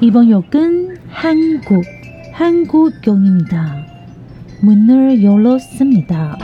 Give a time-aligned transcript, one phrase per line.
[0.00, 1.84] 이번 역은 한국,
[2.32, 3.86] 한국역입니다.
[4.62, 6.38] 문을 열었습니다.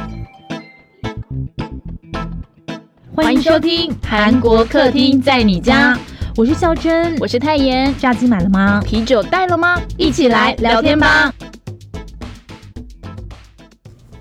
[3.14, 5.98] 欢迎收听韩国客厅在你家，
[6.36, 7.94] 我是孝珍，我是泰妍。
[7.98, 8.80] 炸鸡买了吗？
[8.84, 9.80] 啤酒带了吗？
[9.96, 11.32] 一起来聊天吧。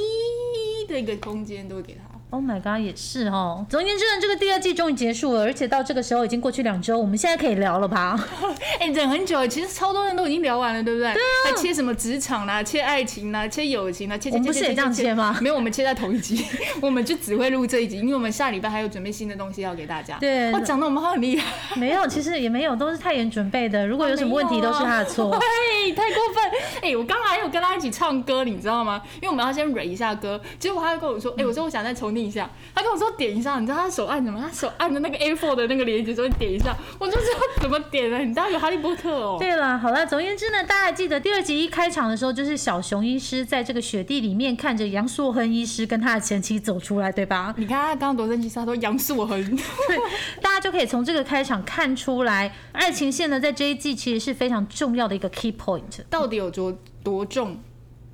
[0.86, 2.17] 的一个空间都会给他。
[2.30, 3.64] Oh my god，也是哦。
[3.70, 8.22] 总而言之呢，这个第二季终于结束了，而且到这个时候已经过去两周，我们现在可以聊了吧？
[8.78, 11.14] 哎，忍很久，其实超多人都已经聊完了，对不对？
[11.14, 11.56] 对啊。
[11.56, 14.48] 切什么职场啦，切爱情啦，切友情啦，切切切切切。
[14.50, 15.38] 我们不是也这样切吗？
[15.40, 16.44] 没有，我们切在同一集，
[16.82, 20.18] 我们就只会录这一集，因为我们下礼拜还有准备新的东西要给大家。
[20.18, 20.52] 对。
[20.52, 21.76] 我讲的我们很厉害。
[21.76, 23.86] 没有，其实也没有，都是太妍准备的。
[23.86, 25.32] 如果有什么问题，都是他的错。
[25.34, 26.44] 哎，太过分！
[26.82, 29.00] 哎，我刚刚还有跟他一起唱歌，你知道吗？
[29.16, 32.98] 因为我们要先 r 一下歌，结果他就跟我说：“哎，我说我想再重听一下。”他跟我。
[32.98, 34.40] 说点一下，你知道他手按什么？
[34.40, 38.18] 他手按着那个 A4 的那个连接，说点一下，我就知道怎么点了。
[38.18, 39.36] 你知道有哈利波特哦。
[39.38, 47.54] 对了，好了，总而言之呢，大家记得第二集一开场的时候，就是小熊医师在这个雪地里面看着杨硕亨医师跟他的前妻走出来，对吧？
[47.56, 49.96] 你看他刚刚多生气，他说杨硕亨，对，
[50.42, 57.56] 大家就可以从这个开场看出来，爱情线呢在这一季其实是非常重要的一个 key point，到底有多多重？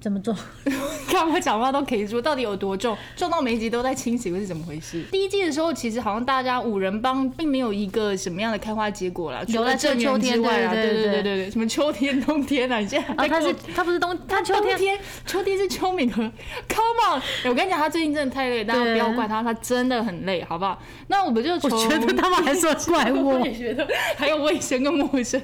[0.05, 0.37] 怎么做？
[1.09, 2.95] 看我讲话都可以说，到底有多重？
[3.17, 5.03] 重到每一集都在清洗，会是怎么回事？
[5.11, 12.81] 第一季的时候，其实好像大家五人帮并没有一个什么样的开花结果了，除了正秋天之外啊，对对对对对，什么秋天、冬天啊？
[12.81, 16.21] 你现在啊，他是他不是冬，他秋天，秋天是秋敏和
[16.69, 17.23] Come on！
[17.49, 20.79] 我跟你讲，他最近真的太累，大家不要怪他，他真的很累，好不好？
[21.09, 23.89] 那我们就我觉得他们还说怪我，我也觉得
[24.19, 25.41] 还有卫生跟陌生，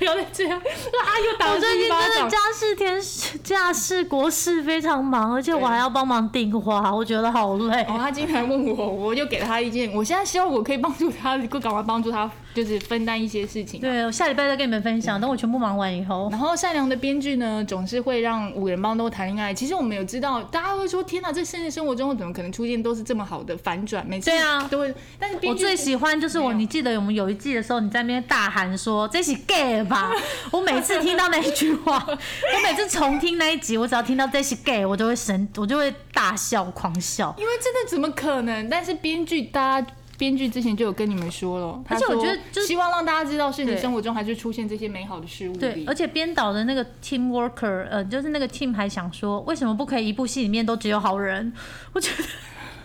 [0.00, 1.08] 不要再这样啊！
[1.30, 3.00] 又打我最近真的家事天
[3.44, 7.82] 家事国事非常忙，而且我还要帮忙订花，我觉得好累。
[7.82, 9.92] 哦，他经常问我，我就给他意见。
[9.92, 12.30] 我现在希望我可以帮助他，赶快帮助他。
[12.54, 13.80] 就是分担一些事情。
[13.80, 15.20] 对，我下礼拜再跟你们分享。
[15.20, 19.52] 等我全部忙完以后，然后善良的编剧呢，总是会让五人帮都谈恋爱。
[19.54, 24.94] 其实我们有知道，大家会说：“天哪，这现实生活中怎么可能出现都是这么好的反转？”每次对啊，都会。
[25.18, 30.10] 但是我最喜欢就是我，你记得我们有一季的时候，你在那边大喊说：“这是 gay 吧？”
[30.50, 37.34] 我每次听到那一句话，我每次重听那一集，我只要听到这是 gay，我就会神，我就会大笑狂笑。
[37.38, 38.68] 因为真的怎么可能？
[38.68, 39.86] 但是编剧大家。
[40.22, 45.56] 编剧之前就有跟你们说了，而且我觉得就希望让大家知道，现实生活中还是出现这些美好的事物。
[45.56, 51.52] 对，而且编导的那个 team worker，呃，就是那个 team 还想说，为什么不可以一部戏里面都只有好人？
[51.92, 52.28] 我觉得。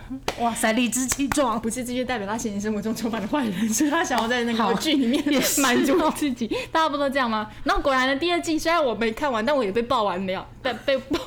[0.40, 5.24] 哇塞，理直气壮，不是这就代表他现实生活中充满了坏人， 所以他想要在那个剧里面
[5.60, 6.48] 满足自己。
[6.72, 7.50] 大家不都这样吗？
[7.64, 11.20] 然后果然的第二季，虽然我没看完，但我也被爆完了，被被爆，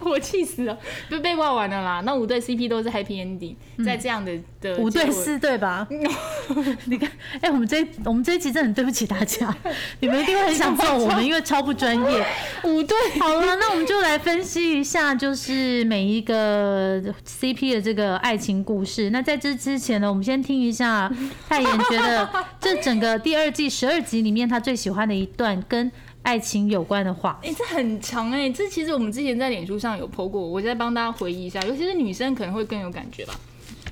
[0.00, 0.78] 我气死了，
[1.10, 2.02] 被被爆完了啦。
[2.04, 3.54] 那五对 CP 都是 Happy Ending，
[3.84, 5.86] 在这样的的五对四对吧？
[6.86, 7.10] 你看，
[7.40, 9.54] 哎，我们这我们这一集真的很对不起大家，
[10.00, 12.26] 你们一定会很想揍我们，因为超不专业。
[12.64, 18.21] 五对，好了，那我们就来分析一下，就是每一个 CP 的这个。
[18.22, 19.10] 爱情故事。
[19.10, 21.12] 那在这之前呢，我们先听一下
[21.48, 22.28] 泰妍觉得
[22.60, 25.90] 这整个第二季十二集里面，他最喜欢的一段跟
[26.22, 27.38] 爱情有关的话。
[27.42, 33.34] 哎，这很长哎，这其实我们之前在脸书上有 po 过，我再帮大家回忆一下，尤其是女生可能会更有感觉吧。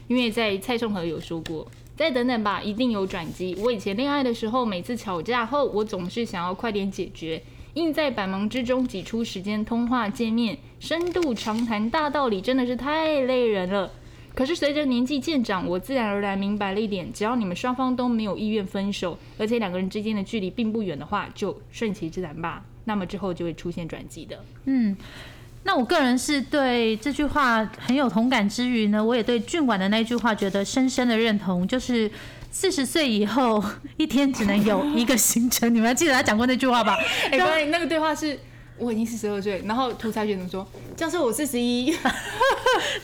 [0.06, 1.66] 因为在蔡颂和有说过，
[1.96, 3.56] 再等等吧，一定有转机。
[3.58, 7.42] 我以前恋爱的时候，每次吵架后，我总是想要快点解决，
[7.74, 13.90] 硬在百忙之中挤出时间通话见面，深度长谈大道理，真的是太累人了。
[14.34, 22.62] 可是随着年纪渐长，我自然而然明白了一点：只要你们双方都没有意愿分手，而且两个人之间的距离并不远的话，就顺其自然吧。
[22.84, 24.42] 那么之后就会出现转机的。
[24.64, 24.96] 嗯，
[25.64, 32.10] 那我个人是对这句话很有同感之余呢，我也对俊婉的那句话觉得深深的认同，就是
[32.50, 33.62] 四十岁以后
[33.98, 35.74] 一天只能有一个行程。
[35.74, 36.96] 你们还记得他讲过那句话吧？
[37.30, 38.38] 哎，关于那个对话是。
[38.80, 40.66] 我已经四十二岁，然后涂彩雪怎么说？
[40.96, 41.90] 教授，我四十一。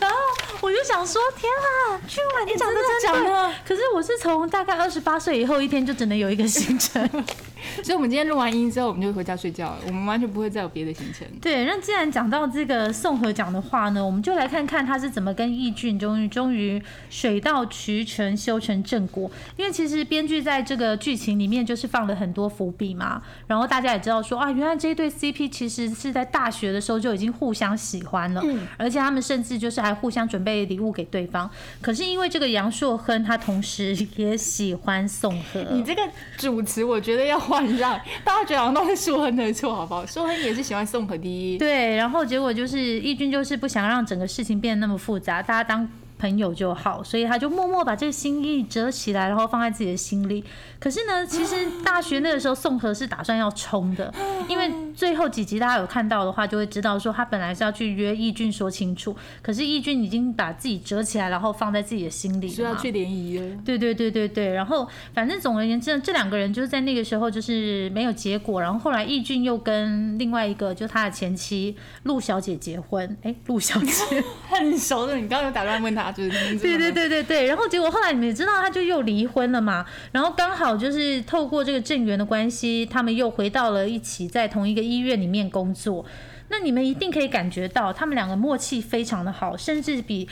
[0.00, 0.16] 然后
[0.60, 3.52] 我就想说，天啊，俊晚，你讲的真的？
[3.66, 7.02] 可是我是从大概二十八岁以后，一天就只能有一个行程。
[7.82, 9.78] 所以，我们今天录完音之后，我们就回家睡觉了。
[9.86, 11.26] 我们完全不会再有别的行程。
[11.40, 19.30] 对，那既然讲到这个宋和讲的话呢，我们就来看看他是怎么跟义俊终于终于水到渠成修成正果。
[19.56, 23.22] 因为其实编剧在这个剧情里面就是放了很多伏笔嘛。
[23.46, 28.42] 然后大家也知道说啊，原来这一对 CP 其实是在大学的时候就已经互相喜欢了，
[28.76, 31.50] 而且他们甚至就是还互相准备礼物给对方。
[31.80, 36.02] 可是因为这个杨硕亨他同时也喜欢宋和，你这个
[36.36, 37.46] 主持我觉得要。
[37.56, 40.04] 换让，大家觉得好像都是舒亨的错，好不好？
[40.04, 45.88] 舒亨也是喜欢宋可第一，对，然后结果就是义军就是不想让整个事情变得那么复杂，大家当。
[46.18, 50.42] 朋友就好，所以他就默默把这个心意折起来，然后放在自己的心里。
[50.86, 54.14] 可是呢， 其实大学那个时候，宋和是打算要冲的，
[54.48, 63.56] 因为最后几集大家有看到的话，就会知道说他本来是要去约义俊说清楚，可是义俊已经把自己折起来，然后放在自己的心里，是要去联谊了。
[63.64, 71.74] 对对对对对，然后反正总而言之，这两个人就是在那个时候就是没有结果，然后后来义俊又跟另外一个就他的前妻
[72.04, 73.04] 陆小姐结婚。
[73.24, 76.56] 哎，陆小姐 很熟的，你刚刚有打断问他就是。
[76.58, 79.84] 对对对对对，然后结果后来你们也知道，他就又离婚了嘛。
[80.12, 86.04] 然后刚好就是透过这个正缘的关系，他们又回到了一起，在同一个医院里面工作。
[86.48, 90.28] 那你们一定可以感觉到，他们两个默契非常的好，甚至比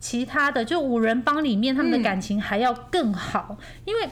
[0.00, 3.58] 其他的就五人帮里面他们的感情还要更好。
[3.84, 4.08] 因为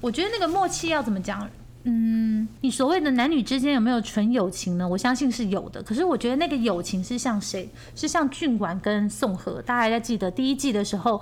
[0.00, 1.48] 我觉得那个默契要怎么讲？
[1.84, 4.86] 嗯，你所谓的男女之间有没有纯友情呢？
[4.86, 5.82] 我相信是有的。
[5.82, 7.66] 可是我觉得那个友情是像谁？
[7.94, 9.62] 是像俊管跟宋和。
[9.62, 11.18] 大家还记得第一季的时候，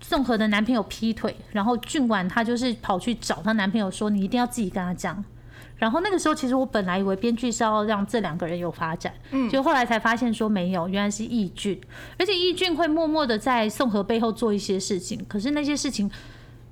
[0.00, 5.22] 宋和的男朋友劈腿，然后俊管她就是跑去找她男朋友说：“你一定要自己跟他讲。”
[5.78, 11.80] 然后那个时候，其实我本来以为编剧是要让这两个人有发展，嗯，就后来才发现说没有，原来是义俊，
[12.18, 15.24] 而且义俊会默默的在宋和背后做一些事情。
[15.28, 16.10] 可是那些事情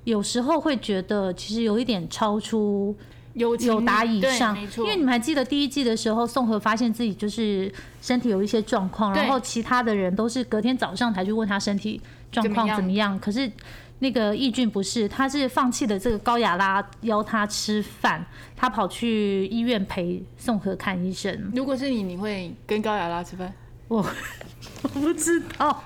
[0.05, 2.95] 有时候会觉得其实有一点超出。
[3.35, 7.69] 有有达以上，因为你们还记得第一季的时候，宋和发现自己就是
[8.01, 11.99] 身体有一些状况，然后其他的人都是隔天早上才去问他身体
[12.35, 13.19] 状况怎么样。
[13.19, 13.51] 可是
[13.99, 21.51] 那个义俊不是，他是放弃了这个高雅拉邀他吃饭，他跑去医院陪宋和看医生。
[21.55, 23.53] 如果是你，你会跟高雅拉吃饭？
[23.87, 24.05] 我
[24.83, 25.83] 我不知道。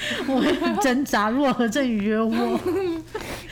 [0.26, 2.30] 我挣扎，如果何振宇约我，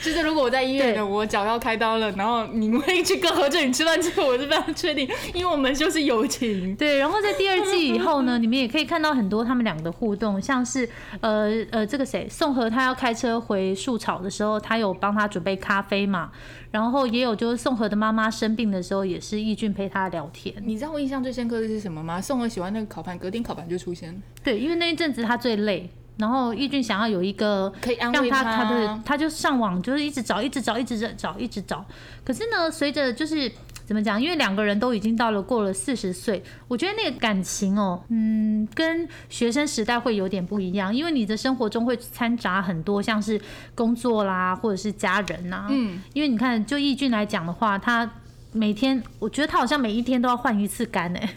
[0.01, 6.75] 就是如果我在医院的，我脚要开刀了，然后你会去跟何振宇吃饭，这个我是非常确定，因为我们就是友情。
[6.77, 10.87] 对，然后在第二季以后呢， 你们也可以看到很多他们两个的互动，像是
[11.21, 16.31] 呃呃，这个谁宋和他要开车回树草的时候，他有帮他准备咖啡嘛，
[16.71, 20.55] 然后也有就是宋和的妈妈生病的时候，也是易俊陪他聊天。
[20.65, 22.19] 你知道我印象最深刻的是什么吗？
[22.21, 24.21] 宋和喜欢那个烤盘，隔天烤盘就出现。
[24.43, 25.89] 对，因为那一阵子他最累。
[26.19, 31.83] 然后义俊想要有一个可以安慰他，他的他就上网就是一直找，一直找，一直找，一直找。
[32.25, 33.49] 可是呢，随着就是
[33.85, 43.39] 怎么讲，因为两个人都已经到了过了四十岁，我觉得那个感情哦，嗯，跟学生时代会有点不一样，因为你的生活中会掺杂很多像是
[43.73, 45.67] 工作啦，或者是家人呐。
[45.69, 48.11] 嗯，因为你看，就义俊来讲的话，他
[48.51, 51.29] 每天我觉得他好像每一天都要换一次肝诶。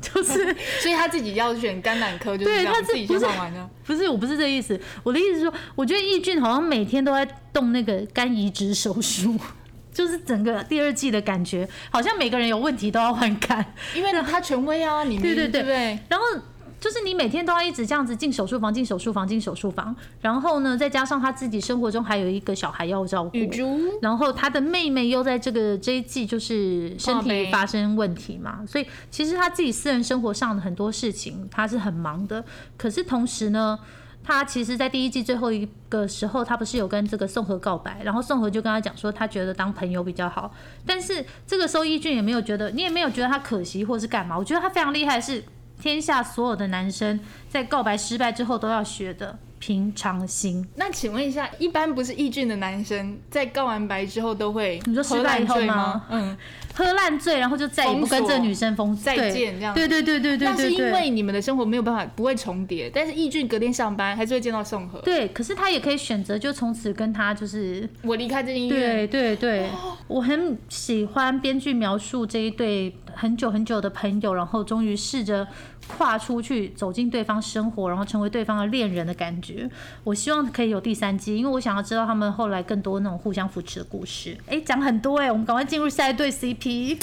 [0.00, 3.68] 就是， 所以他自己要选肝胆科，就是他自己就上完的。
[3.84, 4.78] 不是，我不是这意思。
[5.02, 9.38] 我的意思是说，我觉得易俊好像每天都在动那个肝移植手术，
[9.92, 16.24] 就是整个第二季的感觉，好像每个人有问题都要换肝，因为呢，他权威啊，你对对对，然后。
[16.86, 23.36] 就是你每天都要一直这样子进手术房、进手术房、进手术房，然后呢，再加上他自己生活中还有一个小孩要照顾，
[24.00, 32.44] 然后他的妹妹又在这个这一季就是身体发生问题嘛，所以其实他自己私人生活上的很多事情他是很忙的。
[32.76, 33.76] 可是同时呢，
[34.22, 40.54] 他其实，在第一季最后一个时候，他不是有跟这个宋和告白，然后宋和就跟他讲说，他觉得当朋友比较好。
[40.86, 44.38] 但是这个时候，义俊也没有觉得，你也没有觉得他可惜或是干嘛。
[44.38, 45.42] 我觉得他非常厉害是。
[45.80, 47.18] 天下所有的男生
[47.48, 50.66] 在告白失败之后都要学的，平常心。
[50.76, 56.04] 那请问一下，一般不是易俊的男生在告完白之后都会你说失喝败以后吗？
[56.10, 56.36] 嗯，
[56.74, 59.74] 喝烂醉，然后就再也不跟这个女生封再见这样。
[59.74, 60.86] 子对对对对对那是因。
[60.92, 64.98] 为你们的生活没有办法不会重叠，但是易俊隔天上班还是会见到宋和。
[65.00, 69.68] 对，可是他也可以选择，就从此跟他就是我离开这间医对，对对，
[70.06, 75.46] 我很喜欢编剧描述这一对很久很久的朋友，然后终于试着
[75.88, 79.68] 跨出去，走进对方生活，然后成为对方的恋人的感觉。
[80.04, 84.36] 我希望可以有第三季，因为我想要知道他们后来更多那种互相扶持的故事。
[84.46, 87.02] 哎，讲很多哎，我们赶快进入下一对 CP。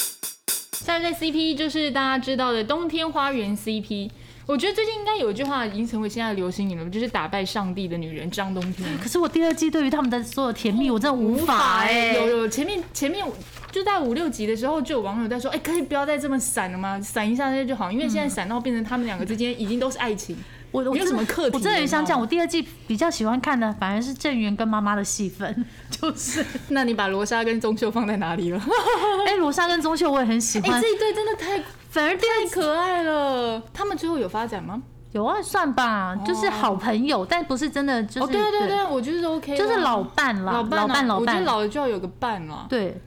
[0.72, 4.10] 下一对 CP 就是大家知道的冬天花园 CP。
[4.46, 8.86] 我觉得最近应该有一句话已经成为现在的流行语了，就是打败上帝的女人张冬天。
[8.98, 13.26] 可是我第二季对于他们的所有甜蜜，我真的无法哎、有有前面前面
[13.74, 17.02] 就在五六集的时候，就有网友在说，哎、可以不要再这么闪了吗？
[17.02, 20.36] 闪一下就好，因为现在闪到变成他们两个之间已经都是爱情。
[20.72, 28.60] 没有我我真的什么课题我真的很想讲，我第二季比较喜欢看的反而是郑源跟妈妈的戏份， 就是 那你把罗莎跟钟秀放在哪里了？
[29.28, 33.62] 哎，罗莎跟钟秀我也很喜哎、欢，这一对真的太反而太可爱了。
[33.74, 34.82] 他们最后有发展吗？
[35.12, 42.66] 有啊，算吧，就是好朋友，但不是真的就是哦，对对对，我觉得是 OK，就是老伴啦，老伴啊老伴老我觉得伴，老了就要有个伴了。
[42.68, 43.00] 对，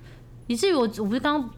[0.47, 1.51] 以至于我我不是刚刚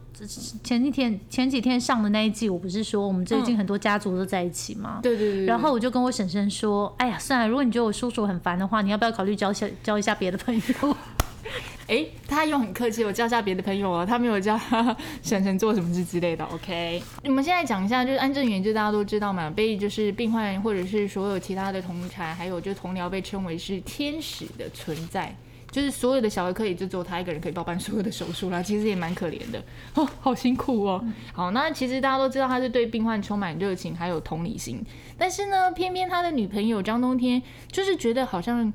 [0.65, 5.01] 前几天前几天上的那一季，我不是说我们最近很多家族都在一起吗？
[5.03, 10.97] 对对对对然后我就跟我婶婶说：“哎呀，算了，如果你觉得我叔叔很烦的话，你要不要考虑交下交一下别的朋友？
[11.87, 16.45] 哎，他又很客气，我叫下别的朋友哦，他没有叫他 婶婶做什么事之类的。
[16.47, 25.35] OK，我们现在讲一下，就是安正元，就大家都知道嘛，被就是病患或者是所有其他的同才，还有就同僚被称为是天使的存在。
[25.71, 29.63] 就是所有的小儿科也就只有他一个人可以包办所有的手术啦，其实也蛮可怜的。
[29.95, 31.05] 哦，好辛苦哦。
[31.33, 34.83] 好，那其实大家都知道他是对病患充满热情，还有同理心，
[35.17, 38.73] 但是呢，偏偏他的女朋友张冬天就是觉得好像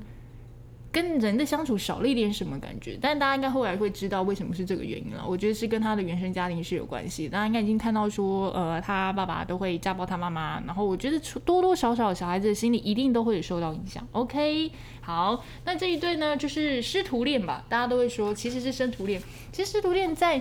[0.94, 5.24] 跟人的相处少了一点什么感觉，但大家应该后来会知道为什么是这个原因了。
[5.26, 7.28] 我觉得是跟他的原生家庭是有关系。
[7.28, 14.06] 大家应该已经看到说，呃，他爸爸都会家暴他妈妈，然后我觉得多多少少小孩子的心里一定都会有受到影响。
[14.12, 14.70] OK，
[15.00, 19.20] 好，那这一对呢，就是师徒恋吧，大家都会说其实是生徒恋。
[19.50, 20.40] 其实师徒恋在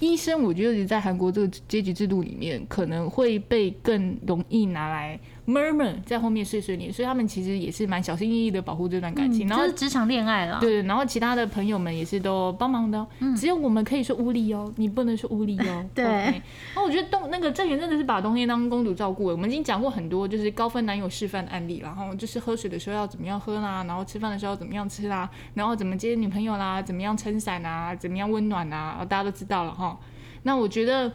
[0.00, 9.46] 医生，我觉得在韩国这个阶级制度里面，可能会被更容易拿来 murmur 在后面碎碎念，所以他们其实也是蛮小心翼翼的保护这段感情。
[9.46, 10.58] 然后就是职场恋爱啦。
[10.60, 15.84] 对，然后其他的朋友们也是都帮忙的哦、只有我们可以说无理哦，你不能说无理哦。
[15.94, 16.42] 对 OK
[16.74, 19.36] 那我觉得冬那个郑源真的是把冬天当公主照顾了。
[19.36, 29.98] 我们已经讲过很多就是高分男友示范的案例，然后就是喝水的时候要怎么样喝啦，然后吃饭的时候怎么样吃啦，然后怎么接女朋友啦，怎么样撑伞啊，怎么样温暖啊，大家都知道了哈。
[30.42, 31.12] 那我觉得。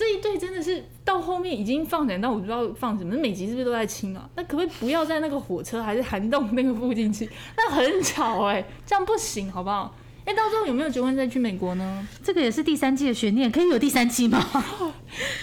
[0.00, 4.26] 这一对真的是到后面已经放展到我不知道放什么，每集是不是都在亲啊？
[4.34, 7.28] 那可不可以不要在那个火车还是涵洞那个附近亲？
[7.54, 9.94] 那很吵哎、这样不行好不好？
[10.24, 12.08] 哎、到时候有没有结婚再去美国呢？
[12.24, 14.42] 这个也是第三季的悬念，可以有第三季吗？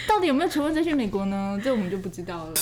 [0.07, 1.61] 到底有没有结 婚再去美国呢？
[1.63, 2.53] 这我们就不知道了。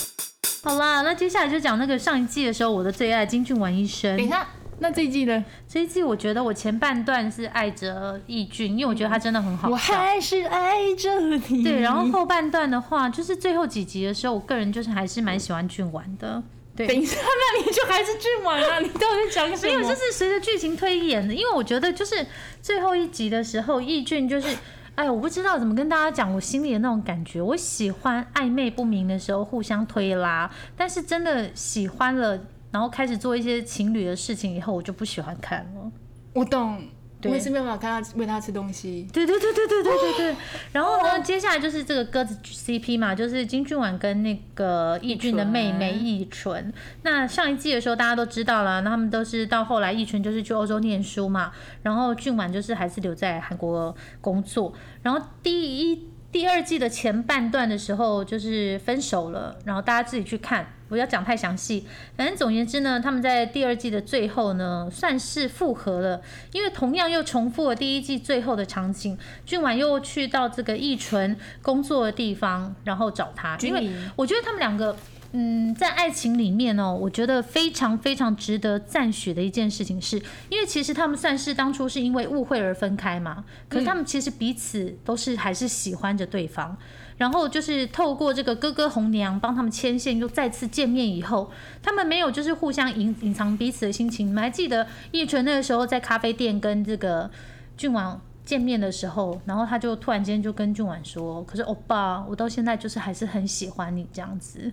[0.64, 4.28] 好啦，那接下来就讲那个上一季的时候我的最爱金俊丸医生等一。
[4.28, 4.46] 下，
[4.80, 5.44] 那这一季呢？
[5.68, 9.76] 这一季我觉得我前半段是爱着义俊，因为我觉得他真的很好我。
[9.76, 11.64] 还是爱着你。
[11.64, 16.44] 对，然后后半段的话，就是最后几集的时候，我个人就是还是蛮喜欢俊玩的。
[16.76, 18.80] 对，等一下，那你就还是俊玩啊？
[18.84, 19.78] 你到底在讲什么？
[19.78, 22.28] 没有，就是随着剧情推演的，因为我觉得就是
[22.62, 24.58] 最后一集的时候，义俊就是，
[24.96, 27.42] 哎，我不知道怎么跟大家讲我心里的那种感觉。
[27.42, 32.38] 我喜欢暧昧不明的时候互相推拉，但是真的喜欢了，
[32.76, 35.90] 然后开始做一些情侣的事情以后，我就不喜欢看了。
[36.34, 36.86] 我懂，
[37.24, 39.08] 我也是没有办法看他喂他吃东西。
[39.14, 40.36] 对对对对对对对对。
[40.74, 46.74] 然后呢，接下来就是这个鸽子 CP 嘛，就是金俊婉跟那个易俊的妹妹义纯。
[47.04, 54.74] 那上一季的时候大家都知道了，那他们都是到后来义纯就是去欧洲念书嘛，然后俊婉就是还是留在韩国工作。
[55.02, 56.10] 然后第一。
[56.32, 61.86] 第二季的前半段的时候，就是分手了，然后大家自己去看，不要讲太详细。
[62.16, 69.18] 反正总而言之呢，他们在第二季的最后呢，算是复合了，因为同样又重复了第一季最后的场景。
[69.46, 74.96] 俊婉又去到这个易纯工作的地方，然后找他，因为我觉得他们两个。
[75.38, 80.16] 嗯，在爱情里面哦，我觉得非常非常值得赞许的一件事情是，
[80.48, 86.78] 因为其实他们算是当初是因为误会而分开嘛，可是他们其实彼此都是还是喜欢着对方，
[87.18, 91.50] 然后就是透过这个哥哥红娘帮他们牵线，又再次见面以后，
[91.82, 94.28] 他们没有就是互相隐隐藏彼此的心情。
[94.28, 97.30] 你们还记得叶纯那个时候在咖啡店跟这个
[97.78, 104.72] 俊王见面的时候，然后他就突然间就跟俊婉说：“可是欧巴，我到现在就是还是很喜欢你这样子。”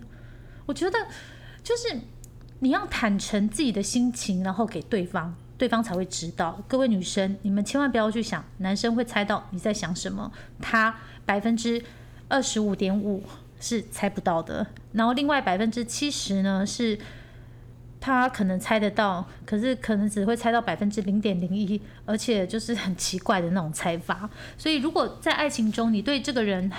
[0.67, 0.97] 我觉得
[1.63, 1.99] 就是
[2.59, 6.61] 你要坦诚自己的心情，然后给对方，对方才会知道。
[6.67, 10.31] 各位女生，你们千万不要去想男生会猜到你在想什么，
[10.61, 10.95] 他
[11.25, 11.81] 百分之
[12.33, 13.21] 二十五点五
[13.59, 16.97] 是猜不到的，然后另外百分之七十呢是。
[18.05, 24.29] 他可能猜得到，可是可能只会猜到百分之零点零一，而且就是很奇怪的那种猜法。
[24.57, 26.69] 所以，如果在爱情中，你对这个人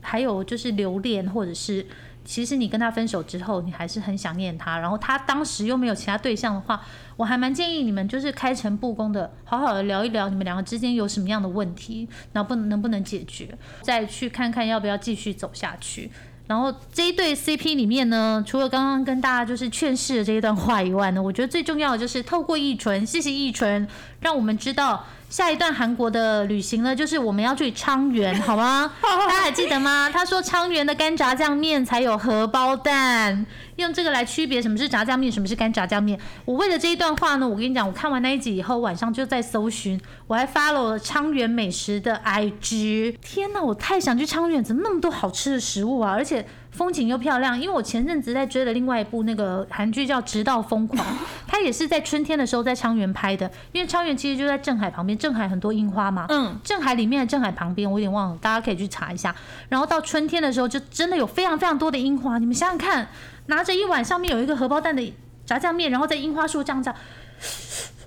[0.00, 1.84] 还有就是留恋，或者是
[2.28, 6.78] 其实你跟他分手之后，你还是很想念他，然后他当时又没有其他对象的话，
[7.16, 16.10] 我还蛮建议你们就是开诚布公的，好好的聊一聊你们两个之间有什么样的问题，然后不能不能解决，再去看看要不要继续走下去。
[16.46, 23.86] 然后这一对 CP 里面呢，除了刚刚跟大家就是劝世的这一段话以外呢，我觉得最重要的就是透过易纯，谢谢易纯，
[24.20, 28.90] 让我们知道下一段韩国的旅行呢，就是我们要去昌原，好吗？
[29.02, 30.10] 大家还记得吗？
[30.12, 33.44] 他说昌原的干炸酱面才有荷包蛋，
[33.76, 36.18] 用这个来区别什么是炸酱面，什么是干炸酱面。
[36.44, 43.16] 我为了这一段话呢，我跟你讲，我看完那一集以后，晚上就在搜寻，我还 follow 了昌原美食的 IG。
[43.20, 46.12] 天哪，我太想去昌原，怎么那么多好吃的食物啊？
[46.12, 47.60] 而且风景又漂亮。
[47.60, 51.04] 因为我前阵子在追的另外一部那个韩剧叫《直到疯狂》，
[51.46, 53.50] 它也是在春天的时候在昌原拍的。
[53.72, 56.26] 因为昌原其实就在镇海旁边，镇海很多樱花嘛。
[56.28, 59.34] 嗯，镇海里面的镇海旁边，我有点忘了，大家可以去查一下。
[59.68, 62.38] 然后到春天的时候，就真的有非常非常多的樱花。
[62.38, 63.08] 你们想想看，
[63.46, 65.14] 拿着一碗上面有一个荷包蛋的
[65.46, 66.98] 炸酱面，然后在樱花树这样这样，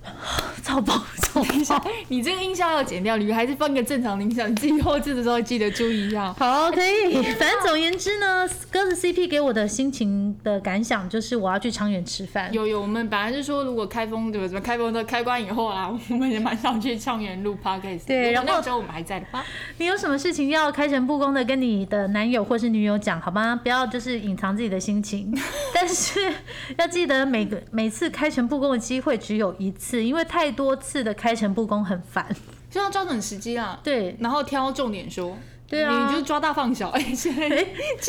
[0.62, 1.82] 超爆超棒。
[2.08, 6.32] 你这个音效要剪掉，你还是放个正常的音效，你自己后置的时候记得注意一下。
[6.38, 7.14] 好，可以。
[7.34, 12.52] 反正总而言之呢，鸽子 CP 给我的心情的感想就是我要去长远吃饭。
[12.52, 18.06] 有有，我们本来是说如果开封对什么开封的开关以后啊，我们也蛮想去长远录 podcast。
[18.06, 19.44] 对然后那时候我们还在的话，
[19.78, 23.58] 你有什么事情要开诚布公的跟你的男友或是女友讲，好吗？
[23.62, 25.36] 不要就是隐藏自己的心情，
[25.74, 26.32] 但是
[26.78, 32.24] 要记得每个每次开诚布公的机会只有一次，因为太多次的开诚布公很烦。
[32.70, 33.80] 就要抓准时机啊。
[33.82, 35.36] 对然后挑重点说。
[35.68, 36.90] 对啊你就抓大放小。
[36.94, 37.48] 哎，现在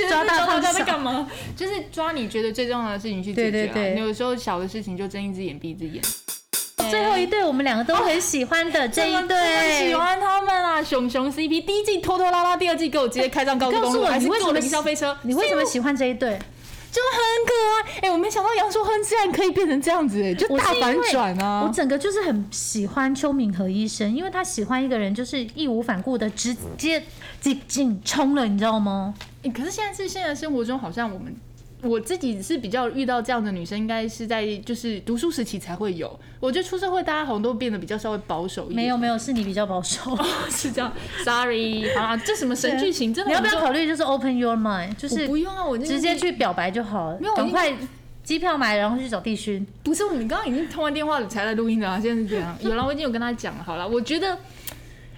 [0.09, 1.27] 抓大放小在干嘛？
[1.57, 3.51] 就是抓你觉得最重要的事情去解决、啊。
[3.51, 6.03] 对对对有时候小的事情就睁一只眼闭一只眼。
[6.89, 10.83] 最后一对我们两个都很喜欢的这一我对，喜欢他们啊！
[10.83, 15.17] 熊熊 CP 第一季拖拖拉拉，第二季给我直接开上高速公路，告诉我还是坐你为什么凌霄飞车？
[15.23, 16.37] 你为什么喜欢这一对？
[16.93, 18.07] 就很可爱？
[18.07, 21.63] 哎、我没想到杨淑亨竟然可以变成这样子、哎，就大反转啊！
[21.65, 27.03] 我整个就是很喜欢邱敏和医生，因为他喜欢一个人就是义无反顾的直接
[27.41, 29.13] 进进冲了，你知道吗？
[29.41, 31.35] 欸可是现在是现在生活中，好像我们
[31.83, 36.17] 我自己是比较遇到这样的女生，应该是在就是读书时期才会有。
[36.39, 38.75] 我觉得出社会，大家好像都变得比较稍微保守一点。
[38.75, 40.17] 没有没有，是你比较保守。
[40.49, 40.91] 是这样
[41.25, 41.85] ，sorry。
[41.95, 47.83] 好啦，这什么神剧情，真的你要不要考虑就是 open your mind，就是不用啊，我那个直接去表白就好了赶快那个
[48.23, 49.65] 机票买，然后去找帝勋。
[49.83, 52.57] 不是，我们刚刚已经通完电话才来录音的啊，现在是这样。
[52.61, 53.63] 有了，我已经有跟他讲了。
[53.63, 54.37] 好了，我觉得。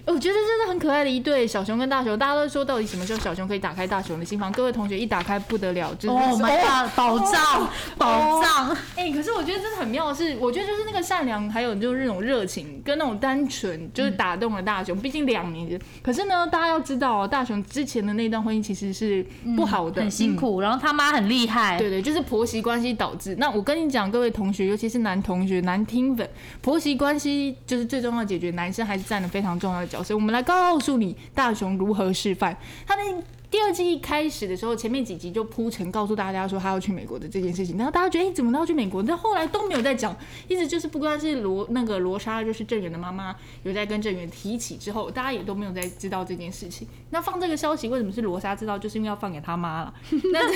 [0.06, 4.52] 我觉得真的很可爱的一对小熊跟大熊，大家都说到底什么时候小熊可以打开大熊的心房？
[4.52, 8.76] 各位同学一打开不得了，就是 Oh my god，宝藏宝藏！
[8.94, 14.96] 哎、可是我觉得真的很妙的是，我觉得就是那个善良，还有就是那种热情跟那种单纯，就是打动了大熊。
[14.96, 21.76] 毕竟两年，可是呢，大家要知道哦，大熊之前的那段婚姻其实是不好的，很辛苦，然后他妈很厉害。
[21.78, 23.34] 对对，就是婆媳关系导致。
[23.40, 26.28] 那我跟你讲，各位同学，尤其是男同学、男听粉，
[26.62, 30.14] 婆媳关系就是最重要的解决，男生还是占了非常重要的角色。
[30.14, 32.56] 我们来告诉你，大雄如何示范。
[32.86, 39.00] 他那第二季一开始的时候，前面几集就铺陈告诉大家说他要去美国的这件事情，然后大家觉得哎、诶怎么都要去美国？
[39.02, 40.14] 但后来都没有在讲，
[40.48, 46.86] 一直就是不管是罗那个罗莎，就是郑源的妈妈有在跟郑源提起之后，大家也都没有在知道这件事情。
[47.10, 48.76] 那放这个消息为什么是罗莎知道？
[48.76, 49.94] 就是因为要放给他妈了。
[50.32, 50.48] 那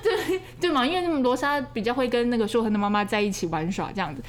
[0.00, 0.86] 对对嘛？
[0.86, 4.22] 因为罗莎比较会跟那个硕恒的妈妈在一起玩耍这样子。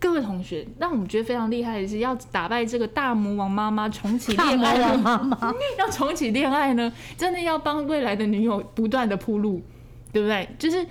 [0.00, 9.62] 各位同学，让我们觉得非常厉害的是，要打败这个大魔王妈妈，重启恋爱王妈妈， 要重启恋爱呢，真的要帮未来的女友不断的铺路，
[10.12, 10.48] 对不对？
[10.58, 10.84] 就是。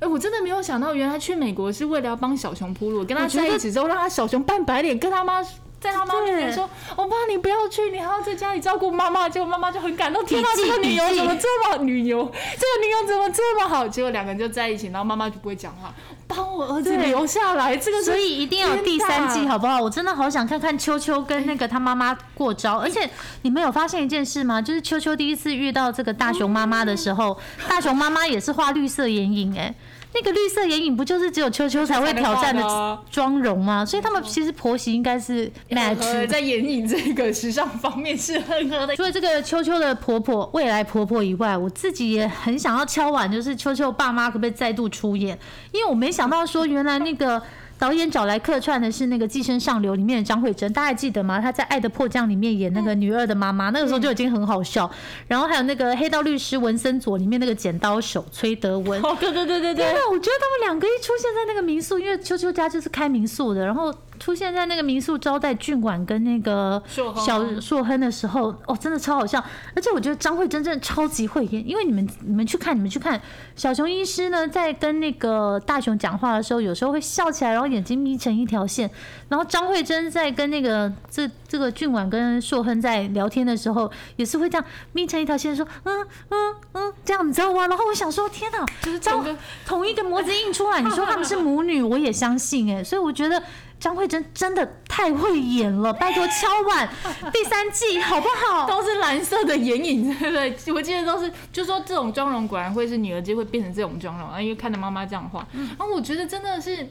[0.00, 3.02] 哎、我真的没有想到，原来去美国是为了要帮小熊铺路。
[3.02, 5.42] 跟他在一起之后，让他小熊扮白脸，跟他妈
[5.80, 12.18] 在他妈面前说：“我爸，你不要去，你还要在家里照顾妈妈。”结果妈妈就很感动，天哪，这个女友怎么这么女友？
[12.24, 13.88] 这个女友怎么这么好？
[13.88, 15.94] 结果两个人就在一起，然后妈妈就不会讲话，
[16.26, 17.76] 帮我儿子留下来。
[17.76, 19.80] 这个所以一定要有第三季，好不好？
[19.80, 22.78] 我真的好想看看秋秋跟那个他妈妈过招。
[22.78, 23.08] 而且
[23.42, 24.60] 你们有发现一件事吗？
[24.60, 29.74] 就是秋秋第一次遇到这个大熊妈妈的时候， 大熊妈妈也是画绿色眼影，哎，
[30.14, 33.84] 那个绿色眼影不就是只有秋秋才会挑战的妆容吗？
[33.84, 38.94] 所以他们其实婆媳应该是 match 呃，在眼影这个时尚方面是很合的。
[38.96, 45.38] 除了这个秋秋的婆婆未来婆婆以外，我自己也很想要敲碗，就是秋秋爸妈可不可以再度出演？
[45.72, 47.42] 因为我没想到说原来那个。
[47.78, 51.40] 导演找来客串的是那个《寄生上流》里面的张慧珍，大家还记得吗？
[51.40, 54.90] 她在《爱的迫降》里面演那个女二的妈妈，那个时候就已经很好笑。
[55.26, 66.82] 然后还有那个《黑道律师文森佐》里面那个剪刀手崔德文，哦，对对对对对我觉得他们两个一出现在那个民宿，因为秋秋家就是开民宿的，然后出现在那个民宿招待俊婉跟那个
[67.16, 69.42] 小硕亨的时候，哦，真的超好笑。
[69.74, 73.20] 而且我觉得张慧珍真的超级会演，因为你们你们去看，你们去看
[73.56, 78.90] 小熊医师呢，在跟那个大熊讲话的时候，有时候会笑起来，然后眼睛眯成一条线。
[79.28, 87.66] 然后张慧珍在跟那个这这个俊婉跟硕亨在聊天的时候，也是会这样眯成一条线说，嗯嗯嗯，这样你知道吗？
[87.66, 89.24] 然后我想说，天哪，就是张
[89.66, 93.42] 同一个模子印出来，你说他们是母女，我也相信哎，所以我觉得
[93.84, 96.88] 张慧珍真的太会演了， 拜托敲碗
[97.30, 98.66] 第三季好不好？
[98.66, 100.72] 都是蓝色的眼影，对不对？
[100.72, 105.46] 我记得都是，就说这种妆容果然会是女儿就会变成这种妆容啊，因为看着妈妈这样画。
[105.52, 106.88] 然后我觉得真的是。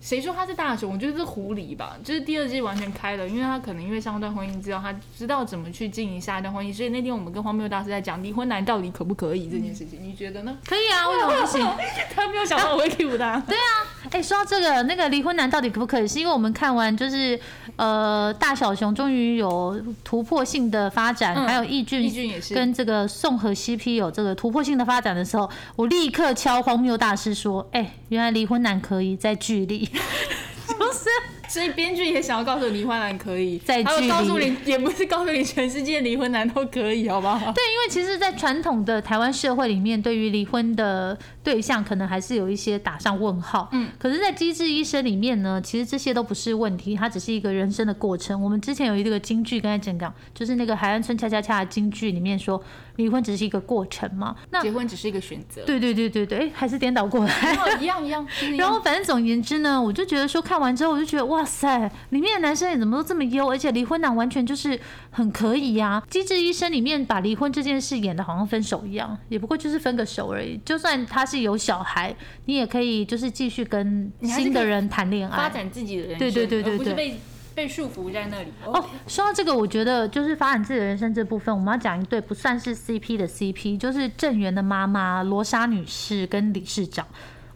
[0.00, 0.92] 谁说他是大熊？
[0.92, 10.56] 我觉得是狐狸吧，就是第二季完全开了，因为他可能因为上一段婚姻之后，他知道怎么去经营下一段婚姻，所以那天我们跟荒谬大师在讲离婚男到底可不可以这件事情，你觉得呢？
[10.66, 11.66] 可以啊，为什么不行？
[12.14, 16.08] 他没有想到我会 Q 他，对啊，哎、说到这个，那个离婚男到底可不可以？
[16.08, 17.38] 是因为我们看完就是
[17.76, 29.88] 呃大小熊终于有突破性的发展，嗯还有易俊易俊也是跟这个宋和 CP 有这个突破性的发展的时候，我立刻敲荒谬大师说：“哎、原来离婚男可以在剧里。
[30.68, 31.08] ”就是
[31.50, 37.38] 所以编剧也想要告诉你离婚男可以，在还有告诉你，也不是告诉你全世界离婚男都可以，好不好？
[37.52, 43.68] 对，因为其实，在传统的台湾社会里面，对于离婚的对象，可能还是有一些打上问号。
[43.72, 48.40] 嗯，可是，在《机智医生》里面呢，其实这些都不是问题，它只是一个人生的过程。
[48.40, 52.62] 我们之前有一个京剧刚才讲讲，就是那个海岸村恰恰恰的京剧里面说，
[52.96, 54.36] 离婚只是一个过程嘛。
[54.50, 57.34] 那结婚只是一个选择，对对对对对，哎，还是颠倒过来。
[57.42, 64.78] 然后一样一样，一样然后反正总言之呢，我就觉得说看完之后，我就觉得哇塞，里面的男生也怎么都这么优，而且离婚男完全就是
[65.10, 70.58] 很可以呀、机智医生》里面把离婚这件事演的好像分手一样，也不过就是分个手而已。
[70.64, 72.14] 就算他是有小孩，
[72.46, 75.36] 你也可以就是继续跟新的人谈恋爱。
[75.36, 77.20] 发展自己的人生，对对对对对
[77.52, 78.48] 被束缚在那里。
[78.64, 87.06] 哦，说到这个，我觉得就是发展自己的人生这部分，我们要讲一对不算是 CP 的 CP，就是郑源的妈妈罗莎女士跟理事长。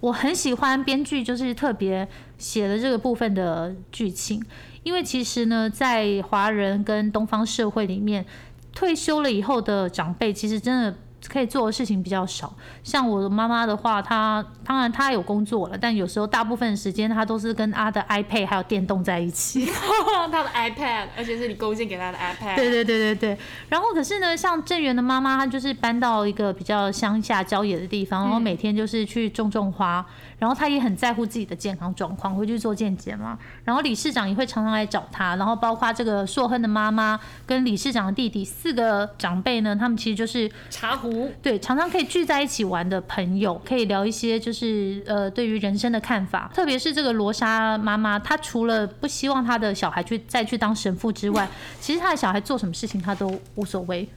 [0.04, 4.44] 我很喜欢编剧就是特别写了这个部分的剧情，
[4.82, 8.26] 因为其实呢，在华人跟东方社会里面，
[8.74, 10.94] 退休了以后的长辈其实真的。
[11.28, 19.66] 可以做的事情比较少，像我的妈妈的话，她当然她有工作了，但有时候大部分时间她都是跟她的 iPad 还有电动在一起。
[20.30, 22.56] 她的 iPad，而且是你贡献给她的 iPad。
[22.56, 23.38] 对对对对对。
[23.68, 30.04] 然后可是呢，像郑源的妈妈，她就是搬到一个比较乡下郊野的地方，然后每天就是去种种花，
[30.38, 33.38] 然后他也很在乎自己的健康状况，会去做健检嘛。
[33.64, 46.50] 然后理事长也会常常来找他，然后包括这个硕亨的妈妈跟理事长的弟弟四个长辈呢，他们其实就是茶壶，对，常常可以聚在一起玩的朋友，可以聊一些就是呃对于人生的看法。
[46.54, 51.48] 特别是这个罗莎妈妈，她除了不希望她的小孩去再去当神父之外，
[51.80, 54.08] 其实她的小孩做什么事情她都无所谓，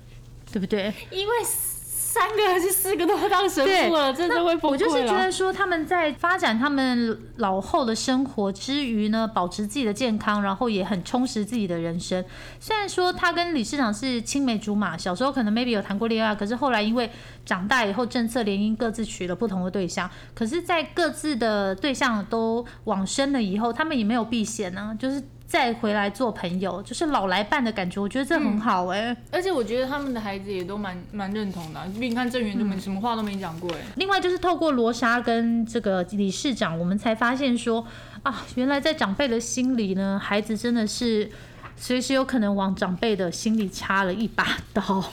[0.52, 0.94] 对不对？
[1.12, 1.34] 因为
[2.10, 4.70] 三个还是四个都当神父了，真的会崩溃了。
[4.72, 12.24] 我就是觉得说，他们在发展他们老后的生活之余呢，保持自己的健康，然后也很充实自己的人生。
[12.62, 17.12] 虽然说他跟理事长是青梅竹马，小时候可能 maybe 有谈过恋爱，可是后来因为
[17.46, 20.10] 长大以后政策联姻，各自娶了不同的对象。
[20.34, 25.22] 可是，在各自的对象都往生了以后，他们也没有避嫌呢、就是。
[25.48, 33.78] 再回来做朋友，就是老来伴的感觉，我觉得这很好哎、而且我觉得他们的孩子也都蛮蛮认同的啊、毕竟看郑源就没什么话都没讲过哎。
[33.96, 37.86] 另外就是透过罗莎跟这个理事长，我们才发现说
[38.24, 41.32] 啊，原来在长辈的心里呢，孩子真的是
[41.78, 45.04] 随时有可能往长辈的心里插了一把刀。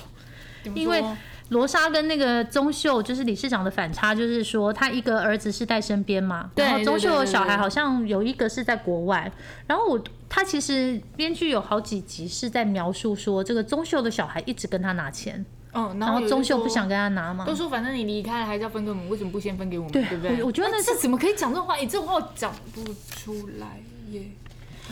[0.74, 1.04] 因为
[1.50, 9.30] 罗莎跟那个宗秀，就是理事长的反差，就是说他一个儿子是在身边嘛，然后宗秀的小孩好像有一个是在国外，
[9.66, 19.92] 然后我他其实编剧有好几集是在描述说，这个钟秀的小孩一直跟他拿钱，嗯，然然后有人说宗秀不想跟他拿嘛都，说反正你离开了还是要分给我们，为什么不先分给我们？
[19.92, 20.40] 对对不对？
[20.40, 21.76] 我我觉得那这怎么可以讲这种话？
[21.76, 22.82] 你这种话讲不
[23.14, 24.22] 出来耶。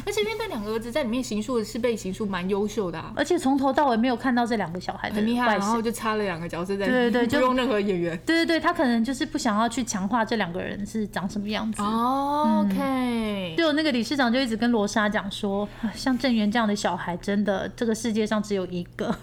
[0.05, 5.57] 而且因为那两个儿子在里面行述的是被行述蛮优秀的啊，而且从头到尾没有看到这两个小孩的很厉害。
[5.57, 8.18] 然后就插了两个角色在里面，对对对就不用任何演员。
[8.24, 11.83] 对对对，他可能就是不想要去强化这两个人是长什么样子。
[11.83, 19.14] 哦 OK，就那个理事长就一直跟罗莎讲说，啊像郑源这样的小孩，真的这个世界上只有一个，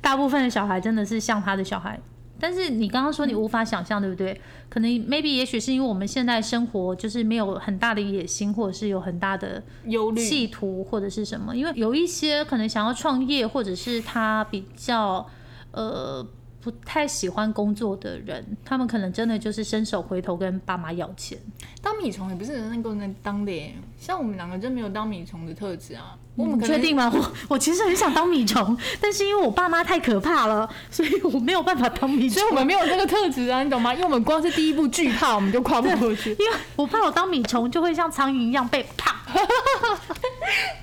[0.00, 1.98] 大部分的小孩真的是像他的小孩。
[2.38, 4.40] 但是你刚刚说你无法想象，对不对？
[4.68, 10.20] 可能 maybe 也许是因为我们现在生活就是没有很大的野心，或者是有很大的忧虑。
[10.20, 11.56] 企图或者是什么？
[11.56, 15.26] 因为有一些可能想要创业，或者是他比较
[15.70, 16.26] 呃
[16.66, 21.38] 不太喜欢工作的人，他们可能真的就是伸手回头跟爸妈要钱。
[21.80, 26.18] 当米虫也不是人人够能当的耶，像我们两个就没有当米虫的特质啊。
[26.34, 27.08] 我们确定吗？
[27.14, 32.46] 我我其实很想当米虫，但是因为我爸妈太可怕了，所以我没有办法当米虫所以。
[32.50, 33.94] 我们没有这个特质啊，你懂吗？
[33.94, 36.30] 因为我们光是第一步惧怕，我们就跨不过去。
[36.40, 39.14] 因为我怕我当米虫就会像苍蝇一样被啪，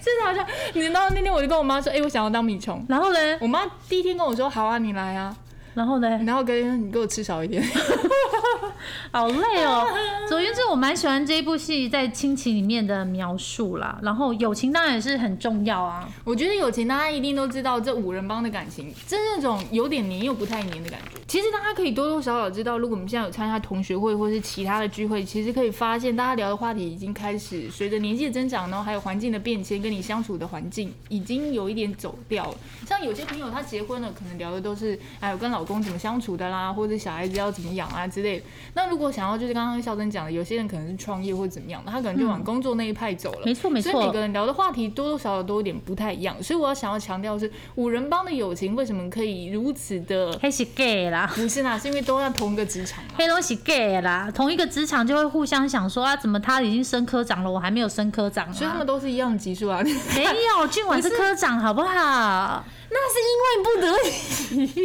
[0.01, 2.83] 真的好像，你知道那天我就跟我妈说，哎、我想要当米虫。
[2.87, 5.35] 然后呢，我妈第一天跟我说，好啊，你来啊。
[5.73, 7.63] 然后呢，然后跟你给我吃少一点。
[9.11, 9.85] 好累哦。
[10.27, 13.99] 总而言之，我蛮喜欢这一部戏在亲情里面的描述啦。
[14.01, 16.09] 然后友情当然也是很重要啊。
[16.23, 21.19] 我觉得友情大家一定都知道，这五人帮的感情，是那种有点黏又不太黏的感觉。
[21.27, 32.55] 其实大家可以多多少少知道，如果我们现在有参加同学会或是其他的聚会，其实可以发现大家聊的话题已经开始随着年纪的增长，然后还有环境的变迁，跟你相处的环境已经有一点走掉了。
[32.87, 38.45] 像有些朋友他结婚了，可能聊的都是哎我跟老公怎么相处的啦，或者小孩子要怎么养啊之类的。
[38.73, 43.41] 那如果想要就是刚刚孝珍讲的，有些人可能是创业或怎么样的，他可能就往工作那一派走了。
[43.45, 46.35] 没错没错所以每个，人聊的话题多多少少都有点不太一样。
[46.41, 50.37] 所以我要想要强调的是，五人帮的友情为什么可以如此的？
[50.41, 51.31] 黑是 gay 啦。
[51.35, 53.15] 不是啦，是因为都在同一个职场啊。
[53.15, 59.81] 黑东西 gay 啦，同一个职场就会互相想说啊，怎么他已经升科长了，我还没有升科长、啊，所以他们都是一样的级数啊。
[59.83, 59.91] 没
[60.23, 62.63] 有，俊婉是科长，好不好？
[62.93, 63.85] 那是因为不得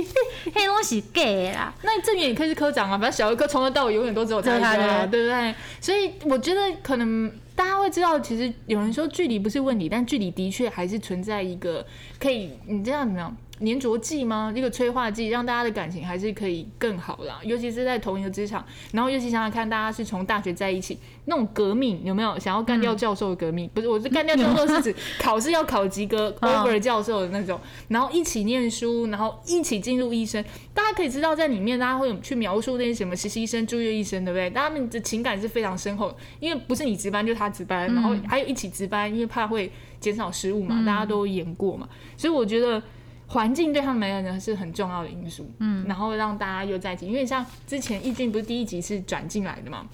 [0.00, 0.08] 已。
[0.54, 5.54] 黑东西 gay 啦，那郑源也可以是科长啊，反正小儿科从头到尾永远都只有他一个对不对？
[5.80, 11.86] 所以我觉得可能大家会知道，其实有人说距离不是问题，但距离的确还是存在一个
[12.18, 13.36] 可以，你知道怎么样？
[13.60, 14.52] 粘着剂吗？
[14.54, 17.40] 一个催化剂，让大家的感情还是可以更好啦。
[17.42, 23.68] 尤其是在同一个职场，然后尤其想想看，大家是从大学在一起，那种革命有没有想要干掉教授的革命？
[23.74, 30.44] 不是，我是干掉教授是指 考试要考及格嗯 over 教授的那种，然后一起念书，然后一起进入医生。
[30.72, 34.48] 大家可以知道，在里面大家会有去描述那些什么实习医生、住院医生，对不对？
[34.50, 42.82] 他们的情感是非常深厚的，因为不是你值班就是他值班，然后还有一起值班，因为怕会减少失误嘛，大家都演过嘛，所以我觉得。
[43.28, 49.86] 环境对他们来讲是很重要的因素，嗯，然后让大家又在一起，因为像之前易俊不是第一集是转进来的嘛，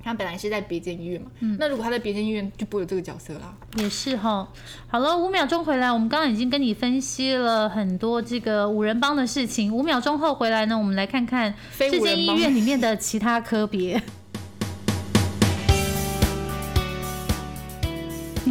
[0.00, 3.52] 他本来是在别间医院嘛，嗯那如果他在别间医院就不会有这个角色啦。
[3.78, 4.48] 也是哈。
[4.86, 9.74] 好了，五秒钟回来，我们刚刚已经跟你分析了很多这个五人帮的事情。
[9.74, 14.00] 五秒钟后回来呢，我们来看看这间医院里面的其他科别。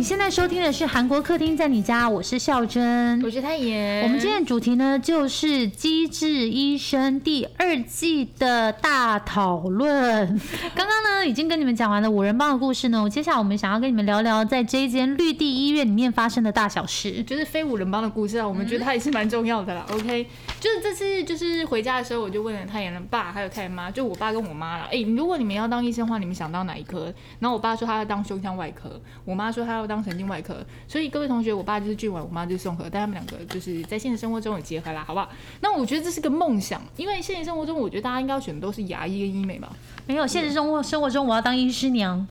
[0.01, 10.27] 你现在收听的是韩国客厅在你家，我是孝珍，我是太妍，我们今天的主题呢，就是《机智医生》第二季的大讨论。
[10.73, 17.21] 刚刚呢，已经跟你们讲完了五人帮的故事呢，我接下来我们想要跟你们聊聊在这一间绿地医院里面发生的大小事。
[17.21, 19.85] 就是非五人帮的故事啊，我们觉得它也是蛮重要的啦。
[19.91, 20.25] OK，
[20.59, 24.85] 就是这次就是回家的时候，我就问了太妍的爸还有太妍妈，就我爸跟我妈了。
[24.85, 27.13] 哎、如果你们要当医生的话，你们想当哪一科？
[27.37, 30.57] 然后我爸说他要当胸腔外科，我妈说她要当神经外科。
[30.87, 35.29] 所以各位同学，我爸就是俊伟，我妈就是宋和，但他们两个就是在现实生活中有结合啦，好不好？
[35.59, 39.71] 那我觉得这是个梦想，因为现实生活中，我觉得大家应该要选的都是牙医跟医美吧。
[40.07, 42.27] 没有，现实生活生活中我要当医师娘。